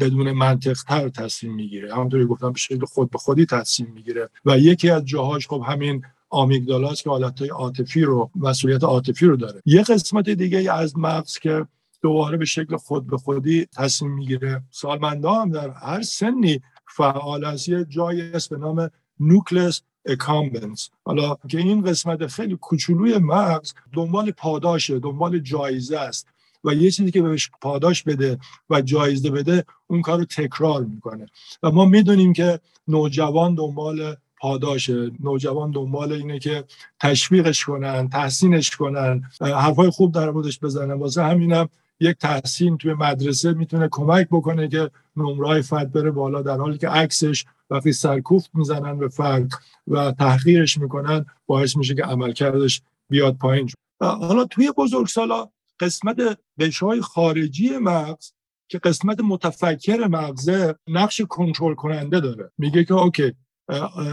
بدون 0.00 0.32
منطق 0.32 0.82
تر 0.88 1.08
تصمیم 1.08 1.54
می‌گیره. 1.54 1.94
همونطوری 1.94 2.24
گفتم 2.24 2.52
به 2.52 2.58
شکل 2.58 2.84
خود 2.84 3.10
به 3.10 3.18
خودی 3.18 3.46
تصمیم 3.46 3.92
می‌گیره. 3.92 4.28
و 4.44 4.58
یکی 4.58 4.90
از 4.90 5.04
جاهاش 5.04 5.48
خب 5.48 5.62
همین 5.66 6.02
آمیگدالاست 6.30 7.02
که 7.02 7.10
حالتهای 7.10 7.50
عاطفی 7.50 8.02
رو 8.02 8.30
مسئولیت 8.36 8.84
عاطفی 8.84 9.26
رو 9.26 9.36
داره. 9.36 9.62
یه 9.64 9.82
قسمت 9.82 10.30
دیگه 10.30 10.72
از 10.72 10.98
مغز 10.98 11.38
که 11.38 11.66
دوباره 12.02 12.36
به 12.36 12.44
شکل 12.44 12.76
خود 12.76 13.06
به 13.06 13.16
خودی 13.16 13.66
تصمیم 13.76 14.12
می‌گیره. 14.12 14.62
سالمندا 14.70 15.34
هم 15.34 15.50
در 15.50 15.70
هر 15.70 16.02
سنی 16.02 16.60
فعال 16.96 17.44
از 17.44 17.68
یه 17.68 17.84
جایی 17.84 18.20
است 18.20 18.50
به 18.50 18.56
نام 18.56 18.90
نوکلس 19.20 19.82
اکامبنس 20.06 20.90
حالا 21.04 21.36
که 21.48 21.58
این 21.58 21.82
قسمت 21.82 22.26
خیلی 22.26 22.56
کوچولوی 22.56 23.18
مغز 23.18 23.72
دنبال 23.92 24.30
پاداشه 24.30 24.98
دنبال 24.98 25.38
جایزه 25.38 25.98
است 25.98 26.26
و 26.64 26.74
یه 26.74 26.90
چیزی 26.90 27.10
که 27.10 27.22
بهش 27.22 27.50
پاداش 27.60 28.02
بده 28.02 28.38
و 28.70 28.80
جایزه 28.80 29.30
بده 29.30 29.64
اون 29.86 30.02
کار 30.02 30.18
رو 30.18 30.24
تکرار 30.24 30.84
می‌کنه. 30.84 31.26
و 31.62 31.70
ما 31.70 31.84
می‌دونیم 31.84 32.32
که 32.32 32.60
نوجوان 32.88 33.54
دنبال 33.54 34.16
پاداشه 34.40 35.10
نوجوان 35.20 35.70
دنبال 35.70 36.12
اینه 36.12 36.38
که 36.38 36.64
تشویقش 37.00 37.64
کنن 37.64 38.08
تحسینش 38.08 38.76
کنن. 38.76 39.22
حرفای 39.40 39.90
خوب 39.90 40.14
در 40.14 40.30
موردش 40.30 40.58
بزنن 40.60 40.92
واسه 40.92 41.22
همینم 41.22 41.68
یک 42.02 42.16
تحسین 42.16 42.76
توی 42.76 42.94
مدرسه 42.94 43.52
می‌تونه 43.52 43.88
کمک 43.90 44.28
بکنه 44.30 44.68
که 44.68 44.90
نمرای 45.16 45.62
فرد 45.62 45.92
بره 45.92 46.10
بالا 46.10 46.42
در 46.42 46.56
حالی 46.56 46.78
که 46.78 46.88
عکسش 46.88 47.44
وقتی 47.70 47.92
سرکوفت 47.92 48.50
می‌زنن 48.54 48.98
به 48.98 49.08
فرد 49.08 49.50
و 49.86 50.12
تحقیرش 50.12 50.78
می‌کنن 50.78 51.26
باعث 51.46 51.76
میشه 51.76 51.94
که 51.94 52.02
عملکردش 52.02 52.82
بیاد 53.10 53.36
پایین. 53.36 53.70
حالا 54.00 54.44
توی 54.44 54.72
بزرگسالا 54.76 55.48
قسمت 55.80 56.38
قشای 56.60 57.00
خارجی 57.00 57.76
مغز 57.78 58.32
که 58.68 58.78
قسمت 58.78 59.20
متفکر 59.20 60.06
مغزه 60.06 60.74
نقش 60.88 61.20
کنترل 61.20 61.74
کننده 61.74 62.20
داره. 62.20 62.50
میگه 62.58 62.84
که 62.84 62.94
اوکی 62.94 63.32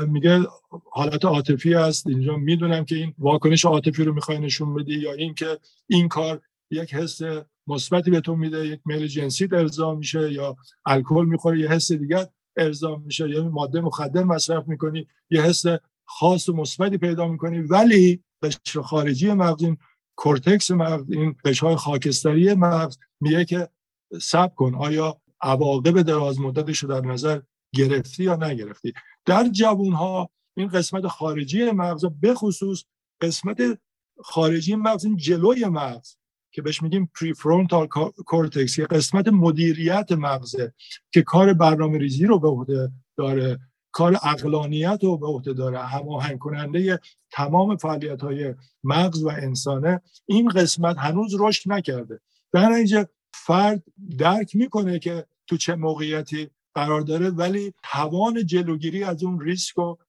میگه 0.08 0.40
حالت 0.92 1.26
عاطفی 1.26 1.74
است 1.74 2.08
اینجا 2.08 2.38
می‌دونم 2.38 2.86
که 2.86 2.96
این 2.96 3.14
واکنش 3.18 3.66
عاطفی 3.66 4.04
رو 4.04 4.14
می‌خوای 4.14 4.40
نشون 4.40 4.74
بدی 4.74 4.94
یا 4.94 5.14
اینکه 5.14 5.58
این 5.88 6.08
کار 6.08 6.42
یک 6.72 6.94
حس 6.94 7.20
مثبتی 7.68 8.12
به 8.12 8.22
تو 8.22 8.36
میده 8.36 8.68
یک 8.68 8.82
میل 8.86 9.08
جنسی 9.08 9.50
ارضا 9.52 9.96
میشه 9.96 10.32
یا 10.34 10.56
الکل 10.86 11.26
می‌خوره 11.26 11.60
یه 11.60 11.68
حس 11.68 11.92
دیگر 11.92 12.26
ارضا 12.58 12.96
میشه. 12.96 13.30
یا 13.30 13.50
ماده 13.50 13.82
مخدر 13.82 14.24
مصرف 14.24 14.68
می‌کنی 14.68 15.08
یه 15.30 15.42
حس 15.42 15.64
خاص 16.06 16.50
و 16.50 16.54
مثبتی 16.54 16.98
پیدا 16.98 17.28
می‌کنی. 17.28 17.60
ولی 17.60 18.24
قشر 18.44 18.82
خارجی 18.82 19.34
مغز 19.34 19.64
این 19.64 19.78
کورتکس 20.16 20.72
مغز 20.72 21.12
این 21.12 21.36
قشر 21.46 21.76
خاکستری 21.76 22.54
مغز 22.54 22.98
میگه 23.22 23.46
که 23.46 23.70
صبر 24.22 24.56
کن 24.56 24.76
آیا 24.76 25.22
عواقب 25.42 26.02
دراز 26.02 26.40
مدتش 26.40 26.78
رو 26.78 26.90
در 26.90 27.08
نظر 27.08 27.42
گرفتی 27.76 28.24
یا 28.24 28.36
نگرفتی؟ 28.36 28.94
در 29.26 29.48
جوون 29.48 29.94
ها 29.94 30.30
این 30.58 30.68
قسمت 30.68 31.08
خارجی 31.08 31.72
مغز 31.72 32.06
به 32.06 32.34
خصوص 32.34 32.84
قسمت 33.22 33.80
خارجی 34.24 34.76
مغز 34.76 35.06
این 35.06 35.18
جلوی 35.18 35.66
مغز 35.66 36.16
که 36.52 36.62
بهش 36.62 36.82
میگیم 36.84 37.12
prefrontal 37.20 37.88
cortex 38.26 38.78
یه 38.78 38.86
قسمت 38.86 39.28
مدیریت 39.28 40.12
مغزه 40.12 40.74
که 41.12 41.22
کار 41.22 41.54
برنامه 41.54 41.98
ریزی 41.98 42.26
رو 42.26 42.40
به 42.40 42.48
عهده 42.48 42.92
داره 43.18 43.60
کار 43.92 44.18
عقلانیت 44.24 45.00
رو 45.04 45.18
به 45.18 45.28
عهده 45.28 45.54
داره 45.54 45.80
هماهنگ 45.80 46.40
کننده 46.40 47.00
تمام 47.32 47.78
فعالیت 47.78 48.22
های 48.22 48.56
مغز 48.84 49.24
و 49.24 49.30
انسانه. 49.30 50.02
این 50.26 50.50
قسمت 50.50 50.98
هنوز 50.98 51.36
رشد 51.40 51.72
نکرده. 51.72 52.20
در 52.54 52.72
اینجا 52.72 53.08
فرد 53.34 53.84
درک 54.18 54.56
می‌کنه 54.56 55.00
که 55.00 55.26
تو 55.48 55.58
چه 55.58 55.76
موقعیتی 55.76 56.50
قرار 56.76 57.02
داره 57.02 57.30
ولی 57.30 57.74
توان 57.84 58.46
جلوگیری 58.46 59.04
از 59.04 59.24
اون 59.24 59.42
ریسک 59.42 59.76
رو 59.76 60.00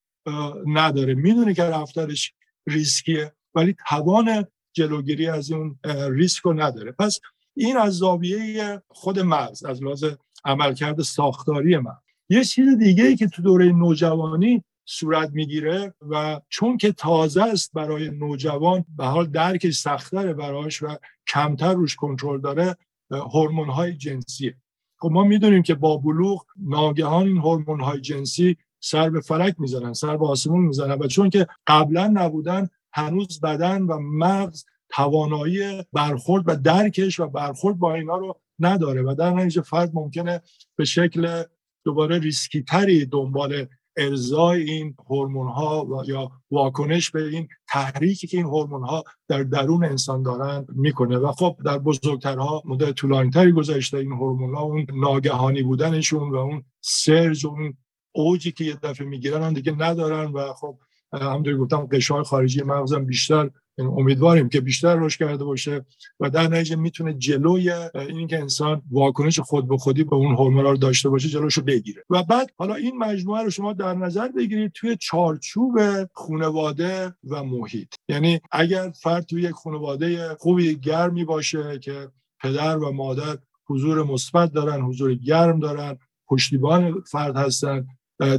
نداره. 0.66 1.14
می‌دونه 1.14 1.55
که 1.55 1.64
رفتارش 1.64 2.33
ریسکیه 2.66 3.33
ولی 3.55 3.76
توان 3.88 4.46
جلوگیری 4.72 5.26
از 5.26 5.52
اون 5.52 5.78
ریسک 6.11 6.42
رو 6.42 6.52
نداره. 6.52 6.92
پس 6.92 7.20
این 7.56 7.76
از 7.76 7.92
زاویه 7.98 8.83
خود 8.88 9.18
مغز 9.18 9.64
از 9.64 9.83
لحاظ 9.83 10.04
عملکرد 10.44 11.02
ساختاری 11.02 11.76
مغز 11.76 12.02
یه 12.28 12.44
چیز 12.44 12.78
دیگه 12.78 13.04
ای 13.04 13.16
که 13.16 13.26
تو 13.26 13.42
دوره 13.42 13.72
نوجوانی 13.72 14.64
صورت 14.85 15.30
می‌گیره 15.33 15.94
و 16.11 16.40
چون 16.48 16.76
که 16.76 16.92
تازه 16.92 17.42
است 17.42 17.72
برای 17.72 18.11
نوجوان 18.11 18.85
به 18.96 19.04
حال 19.04 19.26
درکش 19.26 19.78
سختره 19.78 20.35
براش 20.35 20.83
و 20.83 20.96
کمتر 21.26 21.74
روش 21.74 21.96
کنترل 21.96 22.40
داره 22.40 22.76
هورمون 23.11 23.68
های 23.68 23.92
جنسیه 23.92 24.56
خب 24.98 25.09
ما 25.12 25.24
می‌دونیم 25.24 25.62
که 25.62 25.74
با 25.74 25.96
بلوغ 25.96 26.44
ناگهان 26.56 27.26
این 27.26 27.38
هورمون 27.38 27.80
های 27.80 28.00
جنسی 28.00 28.56
سر 28.80 29.11
به 29.11 29.20
فلک 29.20 29.54
می‌زنن 29.59 29.92
سر 29.92 30.16
به 30.16 30.26
آسمون 30.26 30.64
می‌زنن 30.64 30.98
و 30.98 31.06
چون 31.06 31.30
که 31.30 31.46
قبلا 31.66 32.06
نبودن 32.06 32.68
هنوز 32.92 33.40
بدن 33.40 33.83
و 33.83 33.98
مغز 33.98 34.64
توانایی 34.88 35.85
برخورد 35.92 36.44
و 36.46 36.57
درکش 36.57 37.20
و 37.20 37.26
برخورد 37.26 37.79
با 37.79 37.94
اینا 37.94 38.16
رو 38.16 38.40
نداره 38.59 39.03
و 39.03 39.14
در 39.14 39.31
نتیجه 39.31 39.62
فرد 39.62 39.90
ممکنه 39.94 40.40
به 40.76 40.85
شکل 40.85 41.42
دوباره 41.85 42.18
ریسکی 42.18 42.62
تری 42.62 43.07
دنبال 43.07 43.66
ارزای 43.96 44.62
این 44.70 44.94
هورمون 45.11 45.48
ها 45.48 45.85
و 45.87 46.05
یا 46.07 46.31
واکنش 46.50 47.11
به 47.11 47.29
این 47.29 47.48
تحریکی 47.68 48.26
که 48.26 48.37
این 48.37 48.46
هورمون 48.46 48.85
ها 48.85 49.05
در 49.29 49.42
درون 49.42 49.85
انسان 49.85 50.22
دارن 50.22 50.66
می‌کنه. 50.68 51.18
و 51.18 51.33
خب 51.33 51.57
در 51.64 51.79
بزرگترها 51.79 52.62
مدت 52.64 52.92
طولانیتری 52.94 53.53
گذاشته 53.53 53.96
این 53.96 54.12
هورمون 54.12 54.55
ها 54.55 54.62
اون 54.62 54.87
ناگهانی 54.94 55.62
بودنشون 55.62 56.31
و 56.31 56.37
اون 56.37 56.64
سرج 56.81 57.44
و 57.44 57.48
اون 57.48 57.76
اوجی 58.12 58.53
که 58.53 58.64
یه 58.64 58.74
دفعه 58.74 59.07
می‌گیرن 59.07 59.53
دیگه 59.53 59.72
ندارن 59.72 60.33
و 60.33 60.53
خب 60.53 60.79
همونطور 61.12 61.57
گفتم 61.57 61.88
قشای 61.92 62.23
خارجی 62.23 62.62
مغزم 62.62 63.05
بیشتر 63.05 63.51
امیدواریم 63.79 64.49
که 64.49 64.61
بیشتر 64.61 64.94
رشد 64.94 65.18
کرده 65.18 65.44
باشه 65.44 65.85
و 66.20 66.31
در 66.31 66.49
نتیجه 66.49 66.77
می‌تونه 66.77 67.14
جلوی 67.14 67.70
این 67.94 68.27
که 68.27 68.38
انسان 68.38 68.83
واکنش 68.90 69.40
خود 69.40 69.68
به 69.68 69.77
خودی 69.77 70.05
به 70.05 70.16
اون 70.16 70.35
هورمون 70.35 70.64
رو 70.64 70.77
داشته 70.77 71.09
باشه 71.09 71.29
جلوش 71.29 71.55
رو 71.55 71.62
بگیره. 71.62 72.05
و 72.11 72.23
بعد 72.23 72.51
حالا 72.57 72.75
این 72.75 72.99
مجموعه 72.99 73.42
رو 73.42 73.51
شما 73.51 73.73
در 73.73 73.94
نظر 73.94 74.29
بگیرید 74.29 74.73
توی 74.73 74.96
چارچوب 74.96 75.79
خانواده 76.12 77.14
و 77.25 77.44
محیط. 77.44 77.94
یعنی 78.09 78.40
اگر 78.53 78.92
فرد 79.03 79.25
توی 79.25 79.42
یک 79.42 79.51
خانواده 79.51 80.35
خوبی 80.35 80.77
گرمی 80.77 81.25
باشه 81.25 81.79
که 81.79 82.09
پدر 82.42 82.79
و 82.79 82.92
مادر 82.92 83.38
حضور 83.66 84.03
مثبت 84.03 84.53
دارن 84.53 84.81
حضور 84.81 85.14
گرم 85.14 85.61
دارن 85.61 85.99
پشتیبان 86.29 87.01
فرد 87.11 87.37
هستن 87.37 87.87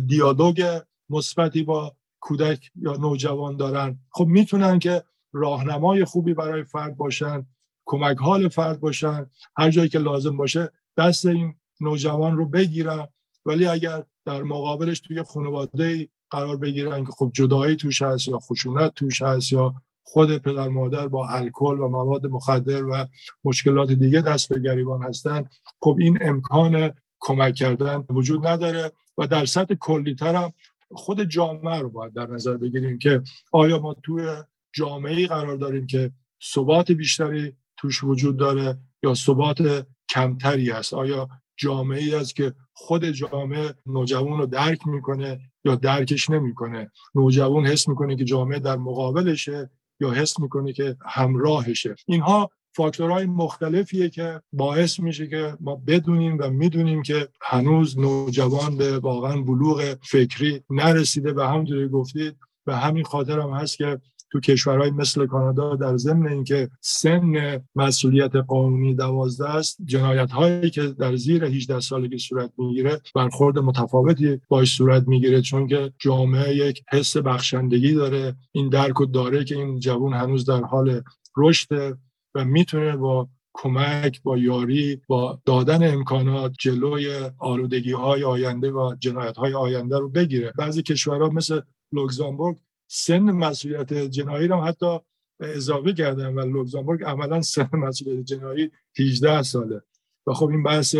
دیالوگ 0.08 0.82
مثبتی 1.10 1.64
با 1.64 1.96
کودک 2.22 2.72
یا 2.76 2.94
نوجوان 2.94 3.58
دارن. 3.58 4.00
خب 4.10 4.26
می‌تونن 4.26 4.80
که 4.80 5.04
راهنمای 5.34 6.06
خوبی 6.06 6.34
برای 6.34 6.64
فرد 6.64 6.98
باشن 6.98 7.46
کمک 7.86 8.18
حال 8.18 8.50
فرد 8.50 8.80
باشن 8.80 9.26
هر 9.58 9.70
جایی 9.70 9.90
که 9.90 10.00
لازم 10.00 10.38
باشه 10.38 10.72
دست 10.98 11.26
این 11.26 11.56
نوجوان 11.82 12.38
رو 12.38 12.46
بگیرن. 12.46 13.08
ولی 13.46 13.66
اگر 13.66 14.04
در 14.26 14.44
مقابلش 14.44 15.00
توی 15.00 15.24
خانواده 15.24 16.10
قرار 16.30 16.58
بگیرن 16.58 17.06
که 17.06 17.12
خب 17.12 17.32
جدایی 17.34 17.76
توش 17.76 18.02
هست 18.02 18.28
یا 18.28 18.40
خشونت 18.40 18.94
توش 18.94 19.22
هست 19.22 19.54
یا 19.54 19.74
خود 20.04 20.38
پدر 20.38 20.68
مادر 20.68 21.08
با 21.08 21.28
الکل 21.28 21.80
و 21.80 21.88
مواد 21.88 22.26
مخدر 22.26 22.86
و 22.86 23.06
مشکلات 23.44 23.92
دیگه 23.92 24.22
دست 24.22 24.50
به 24.50 24.60
گریبان 24.60 25.04
هستن 25.04 25.50
خب 25.82 25.98
این 26.00 26.18
امکان 26.22 26.92
کمک 27.20 27.56
کردن 27.56 28.06
وجود 28.10 28.48
نداره 28.48 28.92
و 29.18 29.28
در 29.28 29.46
سطح 29.46 29.74
کلیتر 29.74 30.36
هم 30.36 30.54
خود 30.94 31.24
جامعه 31.24 31.80
رو 31.80 31.90
باید 31.90 32.14
در 32.14 32.28
نظر 32.28 32.58
بگیریم 32.58 32.98
که 32.98 33.22
آیا 33.52 33.80
ما 33.80 33.94
توی 33.94 34.36
جامعه 34.74 35.28
قرار 35.28 35.56
داریم 35.56 35.88
که 35.88 36.12
ثبات 36.44 36.92
بیشتری 36.92 37.54
توش 37.78 38.04
وجود 38.04 38.38
داره 38.38 38.78
یا 39.04 39.14
ثبات 39.14 39.88
کمتری 40.10 40.72
است 40.72 40.94
آیا 40.94 41.30
جامعه 41.58 42.00
ای 42.00 42.16
است 42.16 42.36
که 42.36 42.54
خود 42.74 43.06
جامعه 43.06 43.74
نوجوان 43.86 44.40
رو 44.40 44.46
درک 44.46 44.88
می‌کنه 44.88 45.40
یا 45.66 45.76
درکش 45.76 46.30
نمی‌کنه؟ 46.30 46.92
نوجوان 47.16 47.66
حس 47.66 47.88
می‌کنه 47.88 48.16
که 48.16 48.24
جامعه 48.26 48.60
در 48.60 48.78
مقابلشه 48.78 49.70
یا 50.00 50.12
حس 50.12 50.40
می‌کنه 50.40 50.74
که 50.74 50.98
همراهشه؟ 51.06 51.96
اینها 52.06 52.50
فاکتورهای 52.74 53.26
مختلفیه 53.26 54.10
که 54.10 54.42
باعث 54.54 55.00
میشه 55.00 55.28
که 55.28 55.58
ما 55.60 55.76
بدونیم 55.88 56.38
و 56.40 56.50
می‌دونیم 56.50 57.02
که 57.02 57.28
هنوز 57.42 58.00
نوجوان 58.00 58.78
به 58.78 59.00
واقعا 59.00 59.42
بلوغ 59.42 59.96
فکری 60.04 60.62
نرسیده 60.70 61.34
و 61.34 61.42
همونطوری 61.42 61.88
گفتید 61.88 62.36
به 62.66 62.76
همین 62.76 63.04
خاطر 63.04 63.40
هم 63.40 63.50
هست 63.50 63.78
که 63.78 64.00
تو 64.32 64.40
کشورهای 64.40 64.92
مثل 64.92 65.26
کانادا 65.26 65.76
در 65.76 65.98
ضمن 65.98 66.28
اینکه 66.28 66.70
سن 66.82 67.62
مسئولیت 67.76 68.36
قانونی 68.36 68.96
دوازده 68.96 69.50
است 69.50 69.78
جنایت 69.86 70.32
هایی 70.32 70.70
که 70.70 70.88
در 70.88 71.16
زیر 71.16 71.46
18 71.46 71.80
سالگی 71.80 72.18
صورت 72.18 72.52
می‌گیره 72.58 73.02
برخورد 73.16 73.60
متفاوتی 73.60 74.42
باش 74.48 74.76
صورت 74.76 75.08
می‌گیره 75.08 75.42
چون 75.42 75.68
که 75.68 75.94
جامعه 76.00 76.56
یک 76.56 76.84
حس 76.92 77.18
بخشندگی 77.18 77.94
داره 77.94 78.36
این 78.52 78.70
درک 78.70 79.02
و 79.02 79.06
داره 79.06 79.44
که 79.44 79.56
این 79.56 79.80
جوان 79.80 80.14
هنوز 80.14 80.46
در 80.46 80.62
حال 80.62 81.02
رشد 81.38 81.98
و 82.36 82.46
می‌تونه 82.46 82.98
با 82.98 83.30
کمک 83.54 84.22
با 84.24 84.38
یاری 84.38 85.02
با 85.08 85.40
دادن 85.46 85.94
امکانات 85.94 86.54
جلوی 86.60 87.30
آلودگی 87.38 87.92
های 87.92 88.24
آینده 88.24 88.72
و 88.72 88.96
جنایت 89.00 89.38
های 89.38 89.54
آینده 89.54 89.98
رو 89.98 90.10
بگیره. 90.10 90.54
بعضی 90.58 90.84
کشورها 90.84 91.30
مثل 91.30 91.62
لوکزامبورگ 91.92 92.58
سن 92.88 93.20
مسئولیت 93.20 93.94
جنایی 93.94 94.48
رو 94.48 94.62
حتی 94.62 95.00
اضافه 95.40 95.94
کردن 95.94 96.34
و 96.34 96.46
لوکزامبورگ 96.46 97.04
عملا 97.04 97.42
سن 97.42 97.70
مسئولیت 97.74 98.26
جنایی 98.26 98.72
18 99.00 99.42
ساله. 99.42 99.82
و 100.28 100.34
خب 100.34 100.48
این 100.48 100.64
بحث 100.64 100.96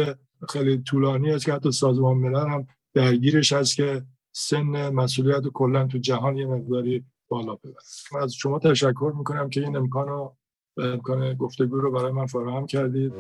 خیلی 0.50 0.78
طولانی 0.78 1.32
است 1.32 1.46
که 1.46 1.54
حتی 1.54 1.72
سازمان 1.72 2.18
ملل 2.18 2.50
هم 2.50 2.68
درگیرش 2.94 3.54
هست 3.54 3.76
که 3.76 4.04
سن 4.32 4.90
مسئولیت 4.90 5.48
کلا 5.48 5.88
تو 5.88 5.98
جهان 5.98 6.38
یه 6.38 6.46
مقداری 6.46 7.06
بالا 7.28 7.56
ببره. 7.56 7.76
من 8.14 8.22
از 8.22 8.34
شما 8.34 8.60
تشکر 8.60 9.14
می‌کنم 9.18 9.50
که 9.50 9.62
این 9.62 9.76
امکان 9.76 10.08
رو 10.08 10.38
و 10.78 10.82
امکان 10.82 11.34
گفتگو 11.34 11.78
رو 11.80 11.92
برای 11.92 12.12
من 12.12 12.26
فراهم 12.26 12.66
کردید. 12.66 13.14